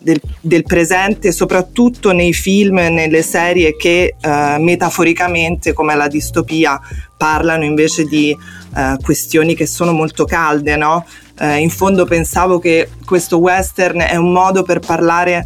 del, 0.00 0.20
del, 0.40 0.62
presente, 0.64 1.32
soprattutto 1.32 2.12
nei 2.12 2.32
film 2.32 2.78
e 2.78 2.88
nelle 2.88 3.22
serie 3.22 3.76
che 3.76 4.14
eh, 4.20 4.56
metaforicamente, 4.58 5.72
come 5.72 5.94
la 5.94 6.08
distopia, 6.08 6.80
parlano 7.16 7.64
invece 7.64 8.04
di 8.04 8.36
eh, 8.76 8.96
questioni 9.02 9.54
che 9.54 9.66
sono 9.66 9.92
molto 9.92 10.24
calde. 10.24 10.76
No? 10.76 11.04
Eh, 11.38 11.58
in 11.58 11.70
fondo 11.70 12.04
pensavo 12.04 12.58
che 12.58 12.88
questo 13.04 13.38
western 13.38 14.00
è 14.00 14.16
un 14.16 14.32
modo 14.32 14.62
per 14.62 14.80
parlare 14.80 15.44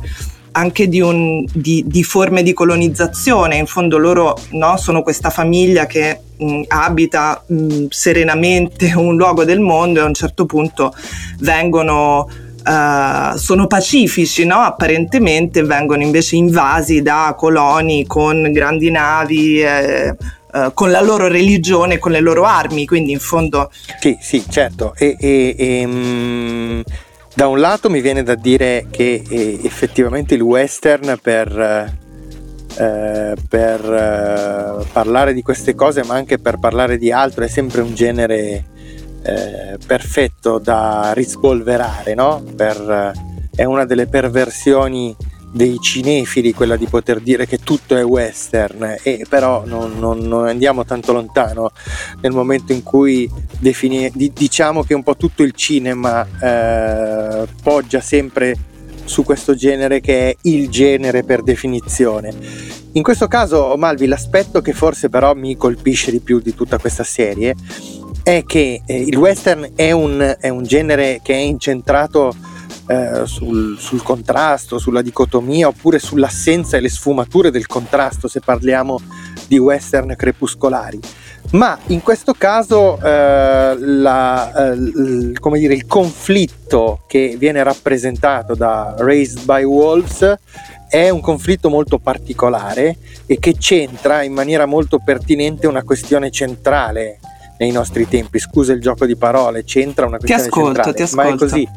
anche 0.52 0.88
di, 0.88 1.02
un, 1.02 1.44
di, 1.52 1.84
di, 1.86 2.02
forme 2.02 2.42
di 2.42 2.54
colonizzazione. 2.54 3.56
In 3.56 3.66
fondo 3.66 3.98
loro 3.98 4.34
no, 4.52 4.78
sono 4.78 5.02
questa 5.02 5.28
famiglia 5.28 5.84
che 5.84 6.20
mh, 6.38 6.62
abita 6.68 7.42
mh, 7.46 7.86
serenamente 7.88 8.92
un 8.94 9.16
luogo 9.16 9.44
del 9.44 9.60
mondo 9.60 10.00
e 10.00 10.02
a 10.02 10.06
un 10.06 10.14
certo 10.14 10.46
punto 10.46 10.94
vengono... 11.40 12.28
Uh, 12.66 13.36
sono 13.36 13.68
pacifici, 13.68 14.44
no? 14.44 14.56
apparentemente 14.56 15.62
vengono 15.62 16.02
invece 16.02 16.34
invasi 16.34 17.00
da 17.00 17.32
coloni 17.38 18.04
con 18.06 18.50
grandi 18.50 18.90
navi, 18.90 19.62
eh, 19.62 20.08
uh, 20.52 20.72
con 20.74 20.90
la 20.90 21.00
loro 21.00 21.28
religione, 21.28 21.98
con 21.98 22.10
le 22.10 22.18
loro 22.18 22.42
armi, 22.42 22.84
quindi 22.84 23.12
in 23.12 23.20
fondo... 23.20 23.70
Sì, 24.00 24.18
sì, 24.20 24.42
certo. 24.48 24.94
E, 24.98 25.16
e, 25.16 25.54
e, 25.56 25.86
mh 25.86 26.82
da 27.36 27.48
un 27.48 27.60
lato 27.60 27.90
mi 27.90 28.00
viene 28.00 28.22
da 28.22 28.34
dire 28.34 28.86
che 28.90 29.22
eh, 29.28 29.60
effettivamente 29.62 30.34
il 30.34 30.40
western 30.40 31.18
per, 31.20 31.94
eh, 32.78 33.34
per 33.48 33.80
eh, 33.84 34.84
parlare 34.92 35.32
di 35.32 35.42
queste 35.42 35.74
cose, 35.74 36.04
ma 36.04 36.14
anche 36.14 36.38
per 36.38 36.58
parlare 36.58 36.98
di 36.98 37.10
altro, 37.10 37.44
è 37.44 37.48
sempre 37.48 37.80
un 37.80 37.94
genere 37.94 38.64
eh, 39.22 39.78
perfetto 39.84 40.58
da 40.58 41.12
rispolverare, 41.12 42.14
no? 42.14 42.42
Per, 42.54 43.12
è 43.54 43.64
una 43.64 43.84
delle 43.84 44.06
perversioni 44.06 45.16
dei 45.52 45.78
cinefili 45.80 46.52
quella 46.52 46.76
di 46.76 46.86
poter 46.86 47.20
dire 47.20 47.46
che 47.46 47.58
tutto 47.58 47.96
è 47.96 48.04
western 48.04 48.96
e 49.02 49.24
però 49.26 49.64
non, 49.64 49.98
non, 49.98 50.18
non 50.18 50.46
andiamo 50.46 50.84
tanto 50.84 51.12
lontano 51.12 51.70
nel 52.20 52.32
momento 52.32 52.72
in 52.72 52.82
cui 52.82 53.30
defini, 53.58 54.10
diciamo 54.12 54.82
che 54.82 54.92
un 54.92 55.02
po' 55.02 55.16
tutto 55.16 55.42
il 55.42 55.52
cinema 55.52 56.26
eh, 56.40 57.46
poggia 57.62 58.00
sempre 58.00 58.54
su 59.06 59.24
questo 59.24 59.54
genere 59.54 60.00
che 60.00 60.30
è 60.30 60.36
il 60.42 60.68
genere 60.68 61.24
per 61.24 61.42
definizione. 61.42 62.32
In 62.92 63.02
questo 63.02 63.28
caso, 63.28 63.74
Malvi, 63.76 64.06
l'aspetto 64.06 64.60
che 64.60 64.72
forse 64.72 65.08
però 65.08 65.34
mi 65.34 65.56
colpisce 65.56 66.10
di 66.10 66.20
più 66.20 66.40
di 66.40 66.54
tutta 66.54 66.78
questa 66.78 67.04
serie 67.04 67.54
è 68.22 68.44
che 68.44 68.82
eh, 68.84 69.00
il 69.00 69.16
western 69.16 69.72
è 69.74 69.92
un, 69.92 70.36
è 70.38 70.48
un, 70.48 70.62
genere 70.64 71.20
che 71.22 71.34
è 71.34 71.38
incentrato 71.38 72.34
eh, 72.88 73.22
sul, 73.24 73.78
sul, 73.78 74.02
contrasto, 74.02 74.78
sulla 74.78 75.02
dicotomia 75.02 75.68
oppure 75.68 75.98
sull'assenza 75.98 76.76
e 76.76 76.80
le 76.80 76.88
sfumature 76.88 77.50
del 77.50 77.66
contrasto 77.66 78.28
se 78.28 78.40
parliamo 78.40 79.00
di 79.46 79.58
western 79.58 80.14
crepuscolari. 80.16 80.98
Ma 81.52 81.78
in 81.86 82.02
questo 82.02 82.32
caso 82.32 82.98
eh, 83.00 83.76
la, 83.78 84.72
eh, 84.72 84.76
dire, 84.76 85.74
il 85.74 85.86
conflitto 85.86 87.00
che 87.06 87.36
viene 87.38 87.62
rappresentato 87.62 88.54
da 88.54 88.94
Raised 88.98 89.44
by 89.44 89.62
Wolves 89.62 90.34
è 90.88 91.08
un 91.08 91.20
conflitto 91.20 91.68
molto 91.68 91.98
particolare 91.98 92.96
e 93.26 93.38
che 93.38 93.54
centra 93.58 94.22
in 94.22 94.32
maniera 94.32 94.66
molto 94.66 94.98
pertinente 94.98 95.66
una 95.66 95.82
questione 95.82 96.30
centrale 96.30 97.18
nei 97.58 97.70
nostri 97.70 98.06
tempi. 98.08 98.38
Scusa 98.38 98.72
il 98.72 98.80
gioco 98.80 99.06
di 99.06 99.16
parole, 99.16 99.64
c'entra 99.64 100.06
una 100.06 100.18
questione 100.18 100.42
ti 100.42 100.48
ascolto, 100.48 100.82
centrale, 100.82 100.96
ti 100.96 101.02
ascolto. 101.02 101.28
ma 101.28 101.34
è 101.34 101.38
così. 101.38 101.68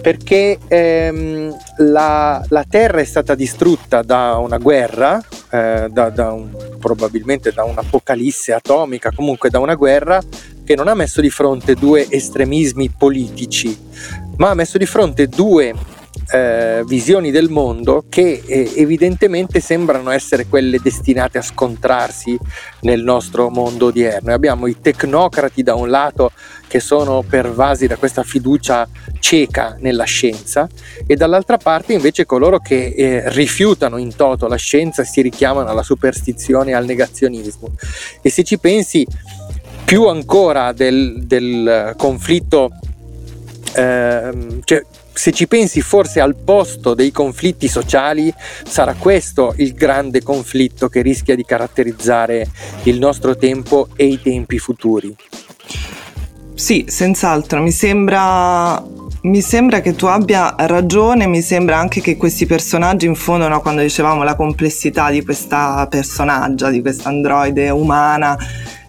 Perché 0.00 0.58
ehm, 0.68 1.56
la, 1.78 2.44
la, 2.48 2.64
Terra 2.68 3.00
è 3.00 3.04
stata 3.04 3.34
distrutta 3.34 4.02
da 4.02 4.36
una 4.36 4.58
guerra, 4.58 5.20
eh, 5.50 5.88
da, 5.90 6.10
da 6.10 6.32
un, 6.32 6.50
probabilmente 6.78 7.52
da 7.52 7.64
un'apocalisse 7.64 8.52
atomica, 8.52 9.10
comunque 9.14 9.50
da 9.50 9.58
una 9.58 9.74
guerra 9.74 10.20
che 10.64 10.74
non 10.74 10.88
ha 10.88 10.94
messo 10.94 11.20
di 11.20 11.30
fronte 11.30 11.74
due 11.74 12.06
estremismi 12.08 12.90
politici, 12.96 13.76
ma 14.36 14.50
ha 14.50 14.54
messo 14.54 14.78
di 14.78 14.86
fronte 14.86 15.26
due 15.26 15.74
eh, 16.30 16.82
visioni 16.86 17.30
del 17.30 17.48
mondo 17.48 18.04
che 18.08 18.42
eh, 18.44 18.72
evidentemente 18.76 19.60
sembrano 19.60 20.10
essere 20.10 20.46
quelle 20.46 20.78
destinate 20.78 21.38
a 21.38 21.42
scontrarsi 21.42 22.38
nel 22.80 23.02
nostro 23.02 23.48
mondo 23.48 23.86
odierno. 23.86 24.32
abbiamo 24.32 24.66
i 24.66 24.78
tecnocrati 24.80 25.62
da 25.62 25.74
un 25.74 25.88
lato 25.88 26.32
che 26.68 26.78
sono 26.78 27.24
pervasi 27.28 27.86
da 27.86 27.96
questa 27.96 28.22
fiducia 28.22 28.88
cieca 29.18 29.76
nella 29.80 30.04
scienza 30.04 30.68
e 31.06 31.16
dall'altra 31.16 31.56
parte 31.56 31.94
invece 31.94 32.26
coloro 32.26 32.60
che 32.60 32.94
eh, 32.96 33.22
rifiutano 33.30 33.96
in 33.96 34.14
toto 34.14 34.46
la 34.46 34.56
scienza 34.56 35.02
si 35.02 35.20
richiamano 35.22 35.68
alla 35.68 35.82
superstizione 35.82 36.70
e 36.70 36.74
al 36.74 36.84
negazionismo. 36.84 37.72
E 38.22 38.30
se 38.30 38.44
ci 38.44 38.58
pensi 38.58 39.06
più 39.84 40.06
ancora 40.06 40.72
del, 40.72 41.24
del 41.24 41.94
conflitto 41.96 42.70
eh, 43.74 44.60
cioè, 44.64 44.84
se 45.18 45.32
ci 45.32 45.48
pensi 45.48 45.80
forse 45.80 46.20
al 46.20 46.36
posto 46.36 46.94
dei 46.94 47.10
conflitti 47.10 47.66
sociali, 47.66 48.32
sarà 48.64 48.94
questo 48.94 49.52
il 49.56 49.74
grande 49.74 50.22
conflitto 50.22 50.88
che 50.88 51.02
rischia 51.02 51.34
di 51.34 51.44
caratterizzare 51.44 52.48
il 52.84 52.98
nostro 52.98 53.36
tempo 53.36 53.88
e 53.96 54.04
i 54.04 54.20
tempi 54.22 54.58
futuri. 54.58 55.16
Sì, 56.58 56.86
senz'altro, 56.88 57.62
mi 57.62 57.70
sembra, 57.70 58.82
mi 59.22 59.40
sembra 59.40 59.80
che 59.80 59.94
tu 59.94 60.06
abbia 60.06 60.56
ragione, 60.58 61.28
mi 61.28 61.40
sembra 61.40 61.78
anche 61.78 62.00
che 62.00 62.16
questi 62.16 62.46
personaggi 62.46 63.06
infondono, 63.06 63.60
quando 63.60 63.80
dicevamo 63.80 64.24
la 64.24 64.34
complessità 64.34 65.08
di 65.08 65.22
questa 65.22 65.86
personaggia, 65.88 66.68
di 66.68 66.80
questa 66.80 67.10
androide 67.10 67.70
umana, 67.70 68.36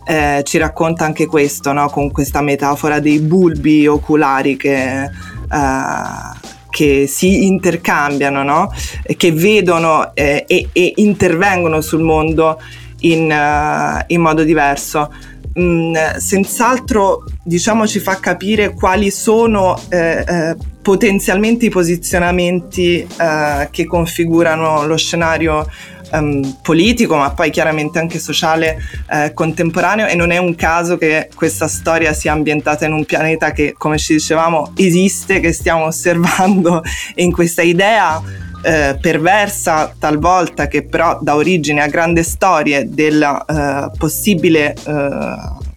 eh, 0.03 0.41
ci 0.45 0.57
racconta 0.57 1.05
anche 1.05 1.27
questo, 1.27 1.71
no? 1.71 1.89
con 1.89 2.09
questa 2.09 2.41
metafora 2.41 2.99
dei 2.99 3.19
bulbi 3.19 3.85
oculari 3.85 4.57
che 4.57 5.07
uh, 5.51 6.37
che 6.71 7.05
si 7.07 7.45
intercambiano, 7.45 8.41
no? 8.41 8.73
che 9.15 9.31
vedono 9.31 10.15
eh, 10.15 10.43
e, 10.47 10.69
e, 10.71 10.93
intervengono 10.95 11.81
sul 11.81 12.01
mondo 12.01 12.59
in, 13.01 13.31
uh, 13.31 14.03
in 14.07 14.21
modo 14.21 14.41
diverso. 14.41 15.11
Mm, 15.57 15.95
senz'altro 16.17 17.23
diciamo 17.43 17.87
ci 17.87 17.99
fa 17.99 18.19
capire 18.19 18.73
quali 18.75 19.09
sono 19.09 19.81
eh, 19.89 20.23
eh, 20.27 20.55
potenzialmente 20.79 21.65
i 21.65 21.69
posizionamenti 21.69 22.99
eh, 22.99 23.67
che 23.71 23.85
configurano 23.85 24.85
lo 24.85 24.95
scenario 24.95 25.67
um, 26.11 26.59
politico, 26.61 27.15
ma 27.15 27.31
poi 27.31 27.49
chiaramente 27.49 27.99
anche 27.99 28.19
sociale 28.19 28.77
eh, 29.11 29.33
contemporaneo 29.33 30.07
e 30.07 30.15
non 30.15 30.31
è 30.31 30.37
un 30.37 30.55
caso 30.55 30.97
che 30.97 31.29
questa 31.33 31.67
storia 31.67 32.13
sia 32.13 32.31
ambientata 32.31 32.85
in 32.85 32.93
un 32.93 33.05
pianeta 33.05 33.51
che, 33.51 33.73
come 33.77 33.97
ci 33.97 34.13
dicevamo, 34.13 34.73
esiste, 34.75 35.39
che 35.39 35.51
stiamo 35.51 35.85
osservando 35.85 36.83
in 37.15 37.31
questa 37.31 37.61
idea 37.61 38.21
eh, 38.61 38.97
perversa 38.99 39.93
talvolta 39.97 40.67
che 40.67 40.83
però 40.83 41.17
dà 41.21 41.35
origine 41.35 41.81
a 41.81 41.87
grandi 41.87 42.23
storie 42.23 42.87
della 42.89 43.45
eh, 43.45 43.97
possibile 43.97 44.73
eh, 44.73 45.67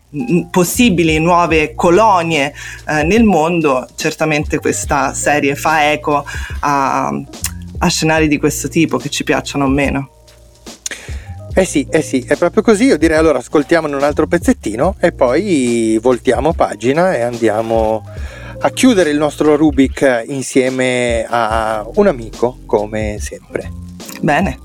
possibili 0.51 1.19
nuove 1.19 1.75
colonie 1.75 2.53
eh, 2.87 3.03
nel 3.03 3.25
mondo, 3.25 3.89
certamente 3.95 4.59
questa 4.59 5.15
serie 5.15 5.55
fa 5.55 5.91
eco 5.91 6.25
a, 6.61 7.09
a, 7.79 7.89
scenari 7.89 8.29
di 8.29 8.39
questo 8.39 8.69
tipo 8.69 8.99
che 8.99 9.09
ci 9.09 9.25
piacciono 9.25 9.65
o 9.65 9.69
meno. 9.69 10.11
Eh 11.55 11.65
sì, 11.65 11.87
eh 11.91 12.03
sì, 12.03 12.25
è 12.27 12.37
proprio 12.37 12.63
così. 12.63 12.85
Io 12.85 12.97
direi 12.97 13.19
allora 13.19 13.39
ascoltiamone 13.39 13.95
un 13.95 14.03
altro 14.03 14.27
pezzettino 14.27 14.97
e 14.99 15.13
poi 15.13 15.99
voltiamo 16.01 16.55
pagina 16.55 17.15
e 17.15 17.21
andiamo 17.21 18.03
a 18.65 18.71
chiudere 18.71 19.11
il 19.11 19.19
nostro 19.19 19.57
Rubik 19.57 20.25
insieme 20.29 21.27
a 21.29 21.85
un 21.97 22.07
amico, 22.07 22.59
come 22.65 23.17
sempre. 23.19 23.73
Bene. 24.21 24.59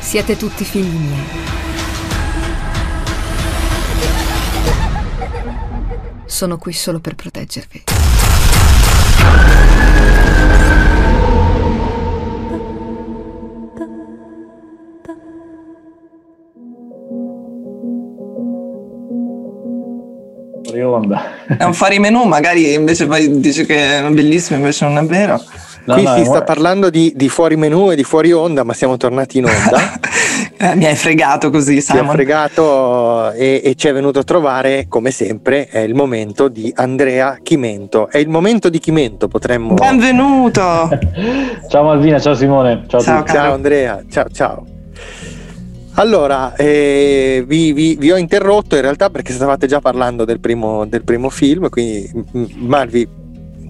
Siete 0.00 0.36
tutti 0.36 0.64
figli 0.64 0.96
miei. 0.96 1.44
Sono 6.24 6.58
qui 6.58 6.72
solo 6.72 6.98
per 6.98 7.14
proteggervi. 7.14 7.84
Onda. 20.82 21.22
È 21.46 21.64
un 21.64 21.74
fuori 21.74 21.98
menù, 21.98 22.24
magari 22.24 22.74
invece 22.74 23.06
poi 23.06 23.40
dice 23.40 23.64
che 23.66 23.98
è 23.98 24.08
bellissimo, 24.10 24.58
invece 24.58 24.84
non 24.84 24.98
è 24.98 25.04
vero. 25.04 25.40
No, 25.86 25.94
Qui 25.94 26.02
no, 26.02 26.16
si 26.16 26.24
sta 26.24 26.42
parlando 26.42 26.90
di, 26.90 27.12
di, 27.14 27.28
fuori 27.28 27.56
menù 27.56 27.92
e 27.92 27.96
di 27.96 28.02
fuori 28.02 28.32
onda, 28.32 28.64
ma 28.64 28.72
siamo 28.72 28.96
tornati 28.96 29.38
in 29.38 29.44
onda. 29.44 30.00
eh, 30.58 30.74
mi 30.74 30.84
hai 30.84 30.96
fregato 30.96 31.48
così, 31.50 31.80
Simon. 31.80 32.02
Mi 32.02 32.08
ha 32.08 32.12
fregato 32.12 33.30
e, 33.32 33.60
e, 33.64 33.74
ci 33.76 33.86
è 33.86 33.92
venuto 33.92 34.18
a 34.18 34.24
trovare, 34.24 34.86
come 34.88 35.12
sempre, 35.12 35.68
è 35.68 35.78
il 35.78 35.94
momento 35.94 36.48
di 36.48 36.72
Andrea 36.74 37.38
Chimento. 37.40 38.08
È 38.10 38.18
il 38.18 38.28
momento 38.28 38.68
di 38.68 38.80
Chimento, 38.80 39.28
potremmo... 39.28 39.74
Benvenuto! 39.74 40.88
ciao 41.70 41.84
Malvina, 41.84 42.18
ciao 42.18 42.34
Simone. 42.34 42.84
Ciao, 42.88 43.00
ciao, 43.00 43.24
ciao 43.24 43.52
Andrea, 43.52 44.02
ciao 44.10 44.26
ciao. 44.32 44.75
Allora, 45.98 46.54
eh, 46.56 47.42
vi, 47.46 47.72
vi, 47.72 47.96
vi, 47.96 48.12
ho 48.12 48.16
interrotto 48.18 48.74
in 48.74 48.82
realtà 48.82 49.08
perché 49.08 49.32
stavate 49.32 49.66
già 49.66 49.80
parlando 49.80 50.26
del 50.26 50.40
primo, 50.40 50.84
del 50.84 51.02
primo 51.04 51.30
film, 51.30 51.70
quindi 51.70 52.10
Marvi, 52.56 53.08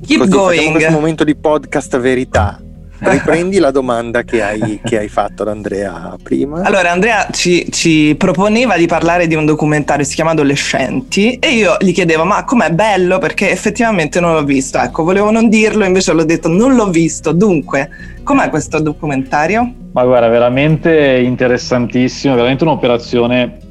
Keep 0.05 0.21
così, 0.21 0.31
going. 0.31 0.73
questo 0.73 0.91
momento 0.91 1.23
di 1.23 1.37
podcast 1.37 1.99
verità. 2.01 2.61
Riprendi 2.99 3.59
la 3.59 3.71
domanda 3.71 4.23
che 4.23 4.43
hai, 4.43 4.81
che 4.83 4.99
hai, 4.99 5.09
fatto 5.09 5.43
ad 5.43 5.49
Andrea 5.49 6.17
prima. 6.23 6.63
Allora, 6.63 6.91
Andrea 6.91 7.29
ci, 7.31 7.71
ci, 7.71 8.15
proponeva 8.17 8.77
di 8.77 8.87
parlare 8.87 9.27
di 9.27 9.35
un 9.35 9.45
documentario, 9.45 10.05
si 10.05 10.15
chiama 10.15 10.31
Adolescenti, 10.31 11.39
e 11.39 11.49
io 11.51 11.77
gli 11.79 11.93
chiedevo: 11.93 12.25
Ma 12.25 12.45
com'è 12.45 12.71
bello? 12.71 13.19
Perché 13.19 13.51
effettivamente 13.51 14.21
non 14.21 14.35
l'ho 14.35 14.45
visto. 14.45 14.79
Ecco, 14.79 15.05
volevo 15.05 15.31
non 15.31 15.49
dirlo, 15.49 15.85
invece 15.85 16.13
l'ho 16.13 16.25
detto: 16.25 16.49
Non 16.49 16.75
l'ho 16.75 16.89
visto. 16.89 17.33
Dunque, 17.33 17.91
com'è 18.23 18.49
questo 18.49 18.81
documentario? 18.81 19.73
Ma 19.93 20.05
guarda, 20.05 20.29
veramente 20.29 21.21
interessantissimo, 21.23 22.35
veramente 22.35 22.65
un'operazione 22.65 23.65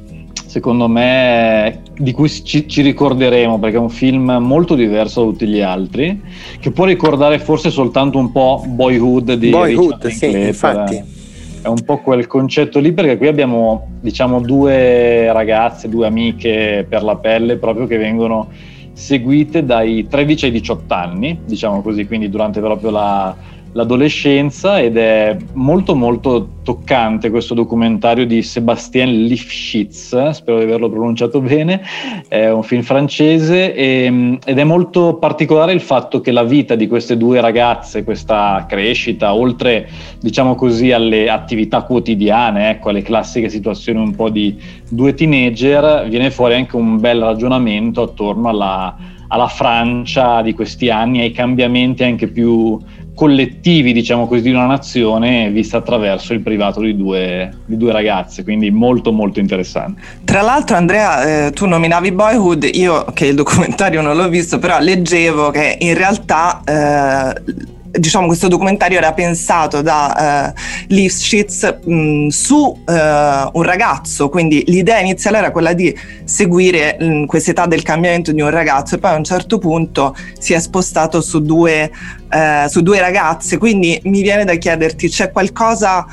secondo 0.46 0.88
me 0.88 1.82
di 1.98 2.12
cui 2.12 2.28
ci, 2.28 2.68
ci, 2.68 2.82
ricorderemo 2.82 3.58
perché 3.58 3.76
è 3.76 3.80
un 3.80 3.90
film 3.90 4.30
molto 4.40 4.74
diverso 4.74 5.24
da 5.24 5.30
tutti 5.30 5.46
gli 5.46 5.60
altri 5.60 6.20
che 6.60 6.70
può 6.70 6.84
ricordare 6.84 7.38
forse 7.38 7.70
soltanto 7.70 8.18
un 8.18 8.32
po' 8.32 8.64
Boyhood 8.66 9.34
di 9.34 9.50
Boyhood, 9.50 10.06
sì, 10.08 10.30
infatti. 10.30 11.14
È 11.62 11.68
un 11.68 11.82
po' 11.84 11.98
quel 11.98 12.28
concetto 12.28 12.78
lì 12.78 12.92
perché 12.92 13.16
qui 13.16 13.26
abbiamo 13.26 13.88
diciamo 14.00 14.40
due 14.40 15.32
ragazze, 15.32 15.88
due 15.88 16.06
amiche 16.06 16.86
per 16.88 17.02
la 17.02 17.16
pelle 17.16 17.56
proprio 17.56 17.86
che 17.86 17.98
vengono 17.98 18.48
seguite 18.92 19.64
dai 19.64 20.06
13 20.08 20.46
ai 20.46 20.50
18 20.52 20.94
anni, 20.94 21.40
diciamo 21.44 21.82
così, 21.82 22.06
quindi 22.06 22.30
durante 22.30 22.60
proprio 22.60 22.90
la, 22.90 23.36
l'adolescenza 23.76 24.80
ed 24.80 24.96
è 24.96 25.36
molto 25.52 25.94
molto 25.94 26.54
toccante 26.62 27.28
questo 27.28 27.52
documentario 27.52 28.26
di 28.26 28.42
Sébastien 28.42 29.26
Lifshitz, 29.26 30.30
spero 30.30 30.58
di 30.58 30.64
averlo 30.64 30.88
pronunciato 30.88 31.42
bene, 31.42 31.82
è 32.26 32.48
un 32.48 32.62
film 32.62 32.80
francese 32.80 33.74
e, 33.74 34.38
ed 34.42 34.58
è 34.58 34.64
molto 34.64 35.16
particolare 35.16 35.74
il 35.74 35.82
fatto 35.82 36.22
che 36.22 36.32
la 36.32 36.42
vita 36.42 36.74
di 36.74 36.88
queste 36.88 37.18
due 37.18 37.40
ragazze, 37.40 38.02
questa 38.02 38.64
crescita, 38.66 39.34
oltre 39.34 39.88
diciamo 40.20 40.54
così 40.54 40.90
alle 40.90 41.28
attività 41.28 41.82
quotidiane, 41.82 42.70
ecco, 42.70 42.88
alle 42.88 43.02
classiche 43.02 43.50
situazioni 43.50 44.00
un 44.00 44.14
po' 44.14 44.30
di 44.30 44.58
due 44.88 45.12
teenager, 45.12 46.08
viene 46.08 46.30
fuori 46.30 46.54
anche 46.54 46.76
un 46.76 46.98
bel 46.98 47.20
ragionamento 47.20 48.00
attorno 48.00 48.48
alla, 48.48 48.96
alla 49.28 49.48
Francia 49.48 50.40
di 50.40 50.54
questi 50.54 50.88
anni, 50.88 51.20
ai 51.20 51.32
cambiamenti 51.32 52.04
anche 52.04 52.28
più 52.28 52.78
collettivi, 53.16 53.94
diciamo 53.94 54.28
così, 54.28 54.42
di 54.42 54.50
una 54.50 54.66
nazione 54.66 55.48
vista 55.50 55.78
attraverso 55.78 56.34
il 56.34 56.40
privato 56.40 56.80
di 56.82 56.94
due, 56.94 57.50
di 57.64 57.78
due 57.78 57.90
ragazze, 57.90 58.44
quindi 58.44 58.70
molto 58.70 59.10
molto 59.10 59.40
interessante. 59.40 60.02
Tra 60.22 60.42
l'altro 60.42 60.76
Andrea, 60.76 61.46
eh, 61.46 61.50
tu 61.52 61.64
nominavi 61.64 62.12
Boyhood, 62.12 62.68
io 62.74 63.04
che 63.14 63.28
il 63.28 63.34
documentario 63.34 64.02
non 64.02 64.16
l'ho 64.16 64.28
visto, 64.28 64.58
però 64.58 64.78
leggevo 64.80 65.50
che 65.50 65.78
in 65.80 65.94
realtà 65.94 66.60
eh, 66.62 67.74
diciamo, 67.98 68.26
questo 68.26 68.48
documentario 68.48 68.98
era 68.98 69.12
pensato 69.12 69.82
da 69.82 70.54
uh, 70.54 70.60
Lifshitz 70.88 71.78
mh, 71.84 72.28
su 72.28 72.56
uh, 72.56 72.92
un 73.52 73.62
ragazzo, 73.62 74.28
quindi 74.28 74.64
l'idea 74.66 74.98
iniziale 75.00 75.38
era 75.38 75.50
quella 75.50 75.72
di 75.72 75.96
seguire 76.24 76.96
mh, 76.98 77.26
quest'età 77.26 77.66
del 77.66 77.82
cambiamento 77.82 78.32
di 78.32 78.40
un 78.40 78.50
ragazzo 78.50 78.94
e 78.94 78.98
poi 78.98 79.12
a 79.12 79.16
un 79.16 79.24
certo 79.24 79.58
punto 79.58 80.16
si 80.38 80.52
è 80.52 80.58
spostato 80.58 81.20
su 81.20 81.40
due, 81.42 81.90
uh, 82.32 82.68
su 82.68 82.82
due 82.82 83.00
ragazze, 83.00 83.58
quindi 83.58 84.00
mi 84.04 84.22
viene 84.22 84.44
da 84.44 84.54
chiederti, 84.54 85.08
c'è 85.08 85.30
qualcosa 85.30 86.06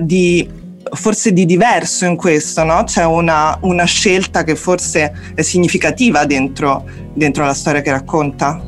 di 0.00 0.48
forse 0.92 1.32
di 1.32 1.46
diverso 1.46 2.06
in 2.06 2.16
questo, 2.16 2.64
no? 2.64 2.82
C'è 2.84 3.04
una, 3.04 3.56
una, 3.62 3.84
scelta 3.84 4.42
che 4.42 4.56
forse 4.56 5.12
è 5.34 5.42
significativa 5.42 6.24
dentro, 6.24 6.84
dentro 7.12 7.44
la 7.44 7.54
storia 7.54 7.80
che 7.80 7.90
racconta? 7.90 8.60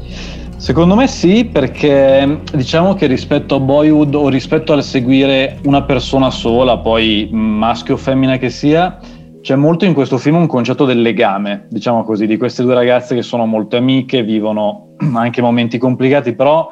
Secondo 0.60 0.94
me 0.94 1.06
sì, 1.06 1.46
perché 1.46 2.42
diciamo 2.52 2.92
che 2.92 3.06
rispetto 3.06 3.54
a 3.54 3.60
Boyhood 3.60 4.14
o 4.14 4.28
rispetto 4.28 4.74
al 4.74 4.84
seguire 4.84 5.58
una 5.64 5.84
persona 5.84 6.28
sola, 6.28 6.76
poi 6.76 7.30
maschio 7.32 7.94
o 7.94 7.96
femmina 7.96 8.36
che 8.36 8.50
sia, 8.50 8.98
c'è 9.40 9.56
molto 9.56 9.86
in 9.86 9.94
questo 9.94 10.18
film 10.18 10.36
un 10.36 10.46
concetto 10.46 10.84
del 10.84 11.00
legame, 11.00 11.64
diciamo 11.70 12.04
così, 12.04 12.26
di 12.26 12.36
queste 12.36 12.62
due 12.62 12.74
ragazze 12.74 13.14
che 13.14 13.22
sono 13.22 13.46
molto 13.46 13.78
amiche, 13.78 14.22
vivono 14.22 14.96
anche 15.14 15.40
momenti 15.40 15.78
complicati, 15.78 16.34
però 16.34 16.70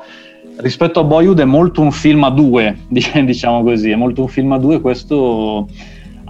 rispetto 0.59 1.01
a 1.01 1.05
Boyhood 1.05 1.40
è 1.40 1.46
molto 1.46 1.81
un 1.81 1.90
film 1.90 2.24
a 2.24 2.31
due, 2.31 2.81
diciamo 2.92 3.62
così, 3.62 3.88
è 3.88 3.96
molto 3.96 4.20
un 4.20 4.29
film 4.29 4.53
a 4.53 4.59
due, 4.59 4.83
questo 4.83 5.66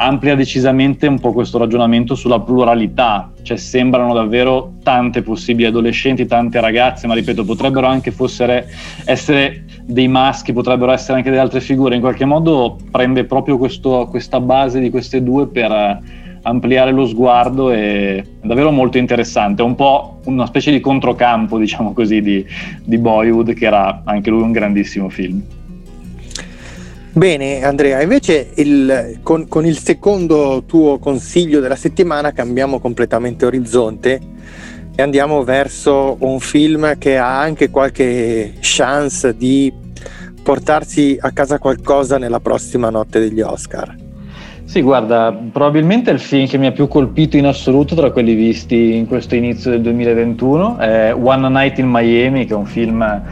amplia 0.01 0.37
decisamente 0.37 1.09
un 1.09 1.19
po' 1.19 1.33
questo 1.33 1.59
ragionamento 1.59 2.15
sulla 2.15 2.41
pluralità, 2.41 3.33
cioè 3.43 3.57
sembrano 3.57 4.15
davvero 4.15 4.75
tante 4.83 5.23
possibili 5.23 5.67
adolescenti, 5.67 6.25
tante 6.27 6.61
ragazze, 6.61 7.09
ma 7.09 7.15
ripeto, 7.15 7.45
potrebbero 7.45 7.89
anche 7.89 8.13
fossere, 8.13 8.69
essere 9.05 9.65
dei 9.83 10.07
maschi, 10.07 10.53
potrebbero 10.53 10.93
essere 10.93 11.19
anche 11.19 11.31
delle 11.31 11.43
altre 11.43 11.61
figure, 11.61 11.97
in 11.97 12.01
qualche 12.01 12.25
modo 12.25 12.79
prende 12.93 13.25
proprio 13.25 13.59
questo, 13.59 14.07
questa 14.09 14.39
base 14.39 14.79
di 14.79 14.91
queste 14.91 15.21
due 15.23 15.49
per 15.49 16.01
ampliare 16.43 16.93
lo 16.93 17.05
sguardo 17.05 17.71
è 17.71 18.23
davvero 18.41 18.71
molto 18.71 18.99
interessante, 18.99 19.63
è 19.63 19.65
un 19.65 19.75
po' 19.75 20.21
una 20.27 20.47
specie 20.47 20.71
di 20.71 20.79
controcampo, 20.79 21.59
diciamo 21.59 21.93
così, 21.93 22.23
di, 22.23 22.47
di 22.85 22.99
Boyhood, 22.99 23.53
che 23.53 23.67
era 23.67 24.03
anche 24.05 24.31
lui 24.31 24.43
un 24.43 24.53
grandissimo 24.53 25.09
film. 25.09 25.43
Bene 27.19 27.65
Andrea, 27.65 28.01
invece 28.01 28.53
il, 28.55 29.19
con, 29.25 29.49
con, 29.49 29.67
il 29.67 29.77
secondo 29.77 30.63
tuo 30.65 31.01
consiglio 31.01 31.59
della 31.59 31.75
settimana 31.75 32.31
cambiamo 32.31 32.79
completamente 32.79 33.45
orizzonte 33.45 34.21
e 34.95 35.03
andiamo 35.03 35.43
verso 35.43 36.17
un 36.21 36.39
film 36.39 36.97
che 36.97 37.19
ha 37.19 37.41
anche 37.41 37.71
qualche 37.71 38.55
chance 38.61 39.37
di 39.37 39.73
portarsi 40.41 41.19
a 41.21 41.33
casa 41.33 41.59
qualcosa 41.59 42.19
nella 42.19 42.39
prossima 42.39 42.89
notte 42.89 43.19
degli 43.19 43.41
Oscar. 43.41 43.97
Sì, 44.63 44.81
guarda, 44.81 45.37
probabilmente 45.51 46.13
il 46.13 46.21
film 46.21 46.47
che 46.47 46.57
mi 46.57 46.67
ha 46.67 46.73
più 46.73 46.87
colpito 46.87 47.37
in 47.37 47.47
assoluto 47.47 47.97
tra 47.97 48.13
quelli 48.13 48.35
visti 48.35 48.95
in 48.95 49.09
questo 49.09 49.35
inizio 49.35 49.73
del 49.73 49.81
2021 49.81 50.79
è 50.79 51.15
One 51.21 51.49
Night 51.49 51.79
in 51.79 51.89
Miami, 51.89 52.45
che 52.45 52.53
è 52.53 52.57
un 52.57 52.67
film 52.67 53.23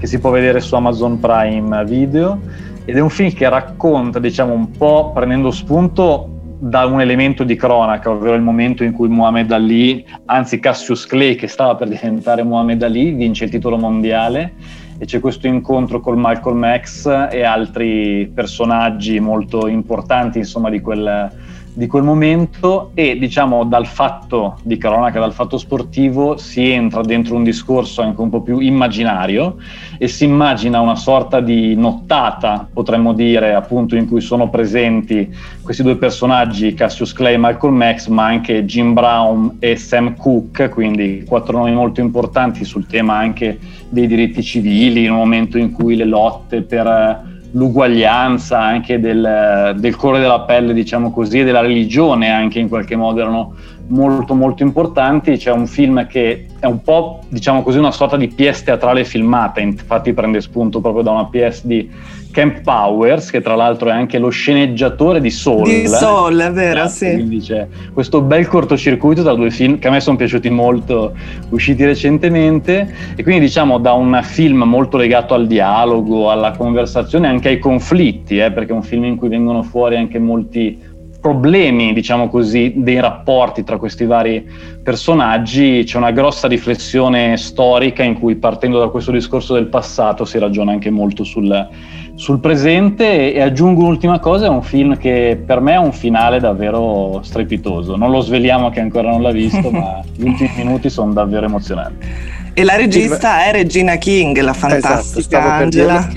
che 0.00 0.08
si 0.08 0.18
può 0.18 0.30
vedere 0.30 0.58
su 0.58 0.74
Amazon 0.74 1.20
Prime 1.20 1.84
Video 1.84 2.64
ed 2.86 2.96
è 2.96 3.00
un 3.00 3.10
film 3.10 3.32
che 3.32 3.48
racconta, 3.48 4.20
diciamo, 4.20 4.52
un 4.52 4.70
po' 4.70 5.10
prendendo 5.12 5.50
spunto 5.50 6.30
da 6.58 6.86
un 6.86 7.00
elemento 7.00 7.42
di 7.42 7.56
cronaca, 7.56 8.10
ovvero 8.10 8.34
il 8.34 8.42
momento 8.42 8.84
in 8.84 8.92
cui 8.92 9.08
Muhammad 9.08 9.50
Ali, 9.50 10.06
anzi 10.26 10.60
Cassius 10.60 11.04
Clay, 11.04 11.34
che 11.34 11.48
stava 11.48 11.74
per 11.74 11.88
diventare 11.88 12.44
Muhammad 12.44 12.80
Ali, 12.82 13.10
vince 13.10 13.44
il 13.44 13.50
titolo 13.50 13.76
mondiale. 13.76 14.54
E 14.98 15.04
c'è 15.04 15.18
questo 15.18 15.48
incontro 15.48 16.00
con 16.00 16.18
Malcolm 16.18 16.64
X 16.78 17.28
e 17.30 17.42
altri 17.42 18.30
personaggi 18.32 19.18
molto 19.18 19.66
importanti, 19.66 20.38
insomma, 20.38 20.70
di 20.70 20.80
quel, 20.80 21.30
di 21.76 21.86
quel 21.86 22.04
momento 22.04 22.92
e 22.94 23.18
diciamo 23.18 23.64
dal 23.64 23.86
fatto 23.86 24.56
di 24.62 24.78
cronaca, 24.78 25.20
dal 25.20 25.34
fatto 25.34 25.58
sportivo 25.58 26.38
si 26.38 26.70
entra 26.70 27.02
dentro 27.02 27.36
un 27.36 27.44
discorso 27.44 28.00
anche 28.00 28.18
un 28.22 28.30
po' 28.30 28.40
più 28.40 28.60
immaginario 28.60 29.56
e 29.98 30.08
si 30.08 30.24
immagina 30.24 30.80
una 30.80 30.96
sorta 30.96 31.40
di 31.40 31.74
nottata, 31.74 32.66
potremmo 32.72 33.12
dire, 33.12 33.52
appunto 33.52 33.94
in 33.94 34.08
cui 34.08 34.22
sono 34.22 34.48
presenti 34.48 35.30
questi 35.60 35.82
due 35.82 35.96
personaggi, 35.96 36.72
Cassius 36.72 37.12
Clay 37.12 37.34
e 37.34 37.36
Malcolm 37.36 37.94
X, 37.94 38.06
ma 38.06 38.24
anche 38.24 38.64
Jim 38.64 38.94
Brown 38.94 39.56
e 39.58 39.76
Sam 39.76 40.16
Cooke, 40.16 40.70
quindi 40.70 41.24
quattro 41.26 41.58
nomi 41.58 41.72
molto 41.72 42.00
importanti 42.00 42.64
sul 42.64 42.86
tema 42.86 43.18
anche 43.18 43.58
dei 43.90 44.06
diritti 44.06 44.42
civili, 44.42 45.04
in 45.04 45.10
un 45.10 45.18
momento 45.18 45.58
in 45.58 45.72
cui 45.72 45.94
le 45.94 46.06
lotte 46.06 46.62
per 46.62 47.34
l'uguaglianza 47.52 48.60
anche 48.60 49.00
del, 49.00 49.74
del 49.78 49.96
colore 49.96 50.20
della 50.20 50.40
pelle, 50.40 50.72
diciamo 50.72 51.10
così, 51.10 51.40
e 51.40 51.44
della 51.44 51.60
religione 51.60 52.30
anche 52.30 52.58
in 52.58 52.68
qualche 52.68 52.96
modo 52.96 53.20
erano 53.20 53.54
molto 53.88 54.34
molto 54.34 54.62
importanti. 54.62 55.36
C'è 55.36 55.52
un 55.52 55.66
film 55.66 56.06
che 56.06 56.46
è 56.58 56.66
un 56.66 56.82
po', 56.82 57.20
diciamo 57.28 57.62
così, 57.62 57.78
una 57.78 57.92
sorta 57.92 58.16
di 58.16 58.28
pièce 58.28 58.64
teatrale 58.64 59.04
filmata, 59.04 59.60
infatti 59.60 60.12
prende 60.12 60.40
spunto 60.40 60.80
proprio 60.80 61.02
da 61.02 61.12
una 61.12 61.26
pièce 61.26 61.62
di 61.64 61.90
Camp 62.36 62.60
Powers, 62.60 63.30
che 63.30 63.40
tra 63.40 63.54
l'altro 63.54 63.88
è 63.88 63.92
anche 63.92 64.18
lo 64.18 64.28
sceneggiatore 64.28 65.22
di 65.22 65.30
Soul. 65.30 65.64
Di 65.64 65.88
Soul, 65.88 66.38
è 66.38 66.52
vero, 66.52 66.80
esatto, 66.80 66.90
sì. 66.90 67.12
Quindi 67.14 67.38
c'è 67.38 67.66
questo 67.94 68.20
bel 68.20 68.46
cortocircuito 68.46 69.22
tra 69.22 69.32
due 69.32 69.50
film 69.50 69.78
che 69.78 69.88
a 69.88 69.90
me 69.90 70.00
sono 70.00 70.18
piaciuti 70.18 70.50
molto, 70.50 71.14
usciti 71.48 71.82
recentemente, 71.86 72.94
e 73.16 73.22
quindi 73.22 73.40
diciamo 73.40 73.78
da 73.78 73.94
un 73.94 74.20
film 74.22 74.64
molto 74.64 74.98
legato 74.98 75.32
al 75.32 75.46
dialogo, 75.46 76.30
alla 76.30 76.50
conversazione, 76.50 77.26
anche 77.26 77.48
ai 77.48 77.58
conflitti, 77.58 78.36
eh, 78.36 78.52
perché 78.52 78.72
è 78.72 78.74
un 78.74 78.82
film 78.82 79.04
in 79.04 79.16
cui 79.16 79.30
vengono 79.30 79.62
fuori 79.62 79.96
anche 79.96 80.18
molti 80.18 80.78
problemi, 81.26 81.92
diciamo 81.92 82.28
così, 82.28 82.74
dei 82.76 83.00
rapporti 83.00 83.64
tra 83.64 83.78
questi 83.78 84.04
vari 84.04 84.48
personaggi, 84.80 85.82
c'è 85.84 85.96
una 85.96 86.12
grossa 86.12 86.46
riflessione 86.46 87.36
storica 87.36 88.04
in 88.04 88.16
cui 88.16 88.36
partendo 88.36 88.78
da 88.78 88.86
questo 88.86 89.10
discorso 89.10 89.54
del 89.54 89.66
passato 89.66 90.24
si 90.24 90.38
ragiona 90.38 90.70
anche 90.70 90.88
molto 90.88 91.24
sul, 91.24 91.68
sul 92.14 92.38
presente 92.38 93.32
e, 93.32 93.38
e, 93.38 93.42
aggiungo 93.42 93.82
un'ultima 93.82 94.20
cosa, 94.20 94.46
è 94.46 94.48
un 94.48 94.62
film 94.62 94.96
che 94.96 95.42
per 95.44 95.58
me 95.58 95.72
è 95.72 95.78
un 95.78 95.92
finale 95.92 96.38
davvero 96.38 97.18
strepitoso, 97.24 97.96
non 97.96 98.12
lo 98.12 98.20
sveliamo 98.20 98.70
che 98.70 98.78
ancora 98.78 99.10
non 99.10 99.22
l'ha 99.22 99.32
visto, 99.32 99.68
ma 99.68 100.00
gli 100.14 100.28
ultimi 100.28 100.52
minuti 100.58 100.88
sono 100.88 101.12
davvero 101.12 101.46
emozionanti. 101.46 102.06
E 102.54 102.62
la 102.62 102.76
regista 102.76 103.44
è 103.46 103.50
Regina 103.50 103.96
King, 103.96 104.38
la 104.38 104.52
esatto, 104.52 104.68
fantastica 104.68 105.38
esatto, 105.38 105.62
Angela, 105.64 106.08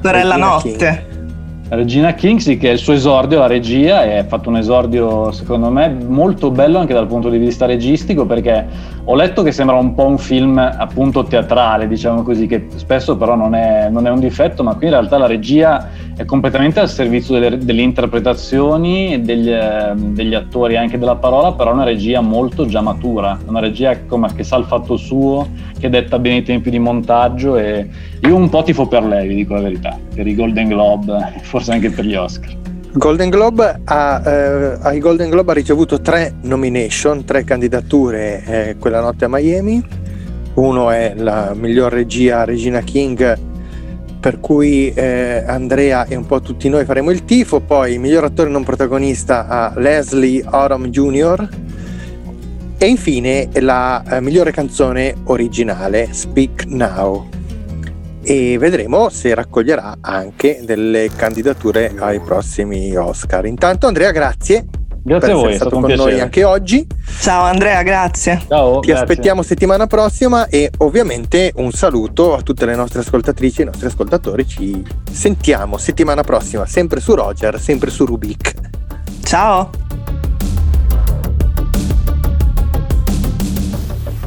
sorella 0.00 0.36
Notte. 0.36 0.68
King. 0.70 1.13
Regina 1.68 2.12
Kingsley 2.12 2.58
che 2.58 2.68
è 2.68 2.72
il 2.72 2.78
suo 2.78 2.92
esordio 2.92 3.38
alla 3.38 3.46
regia 3.46 4.04
e 4.04 4.18
ha 4.18 4.24
fatto 4.24 4.50
un 4.50 4.58
esordio 4.58 5.32
secondo 5.32 5.70
me 5.70 5.88
molto 5.88 6.50
bello 6.50 6.78
anche 6.78 6.92
dal 6.92 7.06
punto 7.06 7.30
di 7.30 7.38
vista 7.38 7.64
registico 7.64 8.26
perché 8.26 8.66
ho 9.02 9.14
letto 9.14 9.42
che 9.42 9.50
sembra 9.50 9.76
un 9.76 9.94
po' 9.94 10.04
un 10.04 10.18
film 10.18 10.58
appunto 10.58 11.24
teatrale 11.24 11.88
diciamo 11.88 12.22
così 12.22 12.46
che 12.46 12.66
spesso 12.74 13.16
però 13.16 13.34
non 13.34 13.54
è, 13.54 13.88
non 13.88 14.06
è 14.06 14.10
un 14.10 14.20
difetto 14.20 14.62
ma 14.62 14.74
qui 14.74 14.86
in 14.86 14.92
realtà 14.92 15.16
la 15.16 15.26
regia 15.26 15.88
è 16.16 16.24
completamente 16.24 16.78
al 16.78 16.88
servizio 16.88 17.38
delle, 17.38 17.58
delle 17.58 17.82
interpretazioni 17.82 19.20
degli, 19.22 19.50
degli, 20.12 20.34
attori 20.34 20.76
anche 20.76 20.96
della 20.96 21.16
parola, 21.16 21.52
però 21.52 21.70
è 21.70 21.72
una 21.72 21.84
regia 21.84 22.20
molto 22.20 22.66
già 22.66 22.80
matura, 22.80 23.38
una 23.46 23.60
regia 23.60 23.98
come, 24.06 24.32
che 24.34 24.44
sa 24.44 24.56
il 24.56 24.64
fatto 24.64 24.96
suo, 24.96 25.48
che 25.78 25.90
detta 25.90 26.18
bene 26.18 26.36
i 26.36 26.42
tempi 26.42 26.70
di 26.70 26.78
montaggio 26.78 27.56
e 27.56 27.88
io 28.20 28.36
un 28.36 28.48
po' 28.48 28.62
tifo 28.62 28.86
per 28.86 29.02
lei, 29.04 29.26
vi 29.26 29.34
dico 29.34 29.54
la 29.54 29.62
verità, 29.62 29.98
per 30.14 30.26
i 30.26 30.34
Golden 30.34 30.68
Globe, 30.68 31.40
forse 31.42 31.72
anche 31.72 31.90
per 31.90 32.04
gli 32.04 32.14
Oscar. 32.14 32.62
Golden 32.92 33.28
Globe 33.28 33.80
ha, 33.82 34.22
eh, 34.24 34.78
ai 34.82 35.00
Golden 35.00 35.28
Globe 35.28 35.50
ha 35.50 35.54
ricevuto 35.54 36.00
tre 36.00 36.34
nomination, 36.42 37.24
tre 37.24 37.42
candidature 37.42 38.44
eh, 38.44 38.76
quella 38.78 39.00
notte 39.00 39.24
a 39.24 39.28
Miami. 39.28 39.82
Uno 40.54 40.90
è 40.90 41.14
la 41.16 41.52
miglior 41.56 41.90
regia 41.90 42.44
Regina 42.44 42.82
King 42.82 43.52
per 44.24 44.40
cui 44.40 44.90
eh, 44.94 45.44
Andrea 45.46 46.06
e 46.06 46.16
un 46.16 46.24
po' 46.24 46.40
tutti 46.40 46.70
noi 46.70 46.86
faremo 46.86 47.10
il 47.10 47.26
tifo, 47.26 47.60
poi 47.60 47.92
il 47.92 48.00
miglior 48.00 48.24
attore 48.24 48.48
non 48.48 48.64
protagonista 48.64 49.46
a 49.46 49.78
Leslie 49.78 50.42
Oram 50.50 50.86
Jr. 50.86 51.46
e 52.78 52.86
infine 52.86 53.50
la 53.60 54.02
eh, 54.08 54.22
migliore 54.22 54.50
canzone 54.50 55.14
originale 55.24 56.08
Speak 56.14 56.64
Now 56.68 57.28
e 58.22 58.56
vedremo 58.56 59.10
se 59.10 59.34
raccoglierà 59.34 59.98
anche 60.00 60.62
delle 60.64 61.10
candidature 61.14 61.92
ai 61.98 62.18
prossimi 62.20 62.96
Oscar. 62.96 63.44
Intanto 63.44 63.86
Andrea 63.86 64.10
grazie 64.10 64.64
Grazie 65.06 65.32
a 65.32 65.34
voi, 65.34 65.52
è 65.52 65.56
stato 65.56 65.70
con 65.70 65.84
piacere. 65.84 66.10
noi 66.12 66.20
anche 66.20 66.44
oggi. 66.44 66.86
Ciao 67.20 67.44
Andrea, 67.44 67.82
grazie. 67.82 68.42
Ciao, 68.48 68.80
Ti 68.80 68.86
grazie. 68.86 69.04
aspettiamo 69.04 69.42
settimana 69.42 69.86
prossima 69.86 70.48
e 70.48 70.70
ovviamente 70.78 71.52
un 71.56 71.72
saluto 71.72 72.34
a 72.34 72.40
tutte 72.40 72.64
le 72.64 72.74
nostre 72.74 73.00
ascoltatrici 73.00 73.60
e 73.60 73.62
i 73.64 73.66
nostri 73.66 73.86
ascoltatori. 73.86 74.46
Ci 74.46 74.82
sentiamo 75.10 75.76
settimana 75.76 76.22
prossima, 76.22 76.64
sempre 76.64 77.00
su 77.00 77.14
Roger, 77.14 77.60
sempre 77.60 77.90
su 77.90 78.06
Rubik. 78.06 78.54
Ciao. 79.22 79.68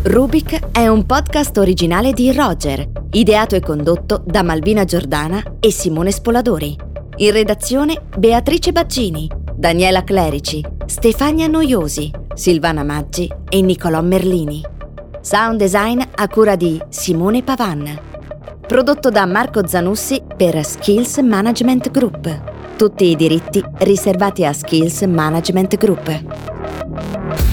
Rubik 0.03 0.71
è 0.71 0.87
un 0.87 1.07
podcast 1.07 1.57
originale 1.57 2.13
di 2.13 2.31
Roger, 2.31 2.87
ideato 3.13 3.55
e 3.55 3.61
condotto 3.61 4.21
da 4.23 4.43
Malvina 4.43 4.85
Giordana 4.85 5.41
e 5.59 5.71
Simone 5.71 6.11
Spoladori. 6.11 6.77
In 7.17 7.31
redazione 7.31 7.99
Beatrice 8.15 8.71
Baccini. 8.71 9.36
Daniela 9.57 10.03
Clerici, 10.03 10.63
Stefania 10.85 11.47
Noiosi, 11.47 12.11
Silvana 12.35 12.83
Maggi 12.83 13.27
e 13.49 13.59
Nicolò 13.61 14.03
Merlini. 14.03 14.61
Sound 15.21 15.57
design 15.57 15.99
a 16.13 16.27
cura 16.27 16.55
di 16.55 16.79
Simone 16.89 17.41
Pavan. 17.41 17.99
Prodotto 18.67 19.09
da 19.09 19.25
Marco 19.25 19.65
Zanussi 19.65 20.21
per 20.37 20.63
Skills 20.63 21.17
Management 21.17 21.89
Group. 21.89 22.75
Tutti 22.77 23.05
i 23.05 23.15
diritti 23.15 23.63
riservati 23.79 24.45
a 24.45 24.53
Skills 24.53 25.01
Management 25.01 25.75
Group. 25.77 27.46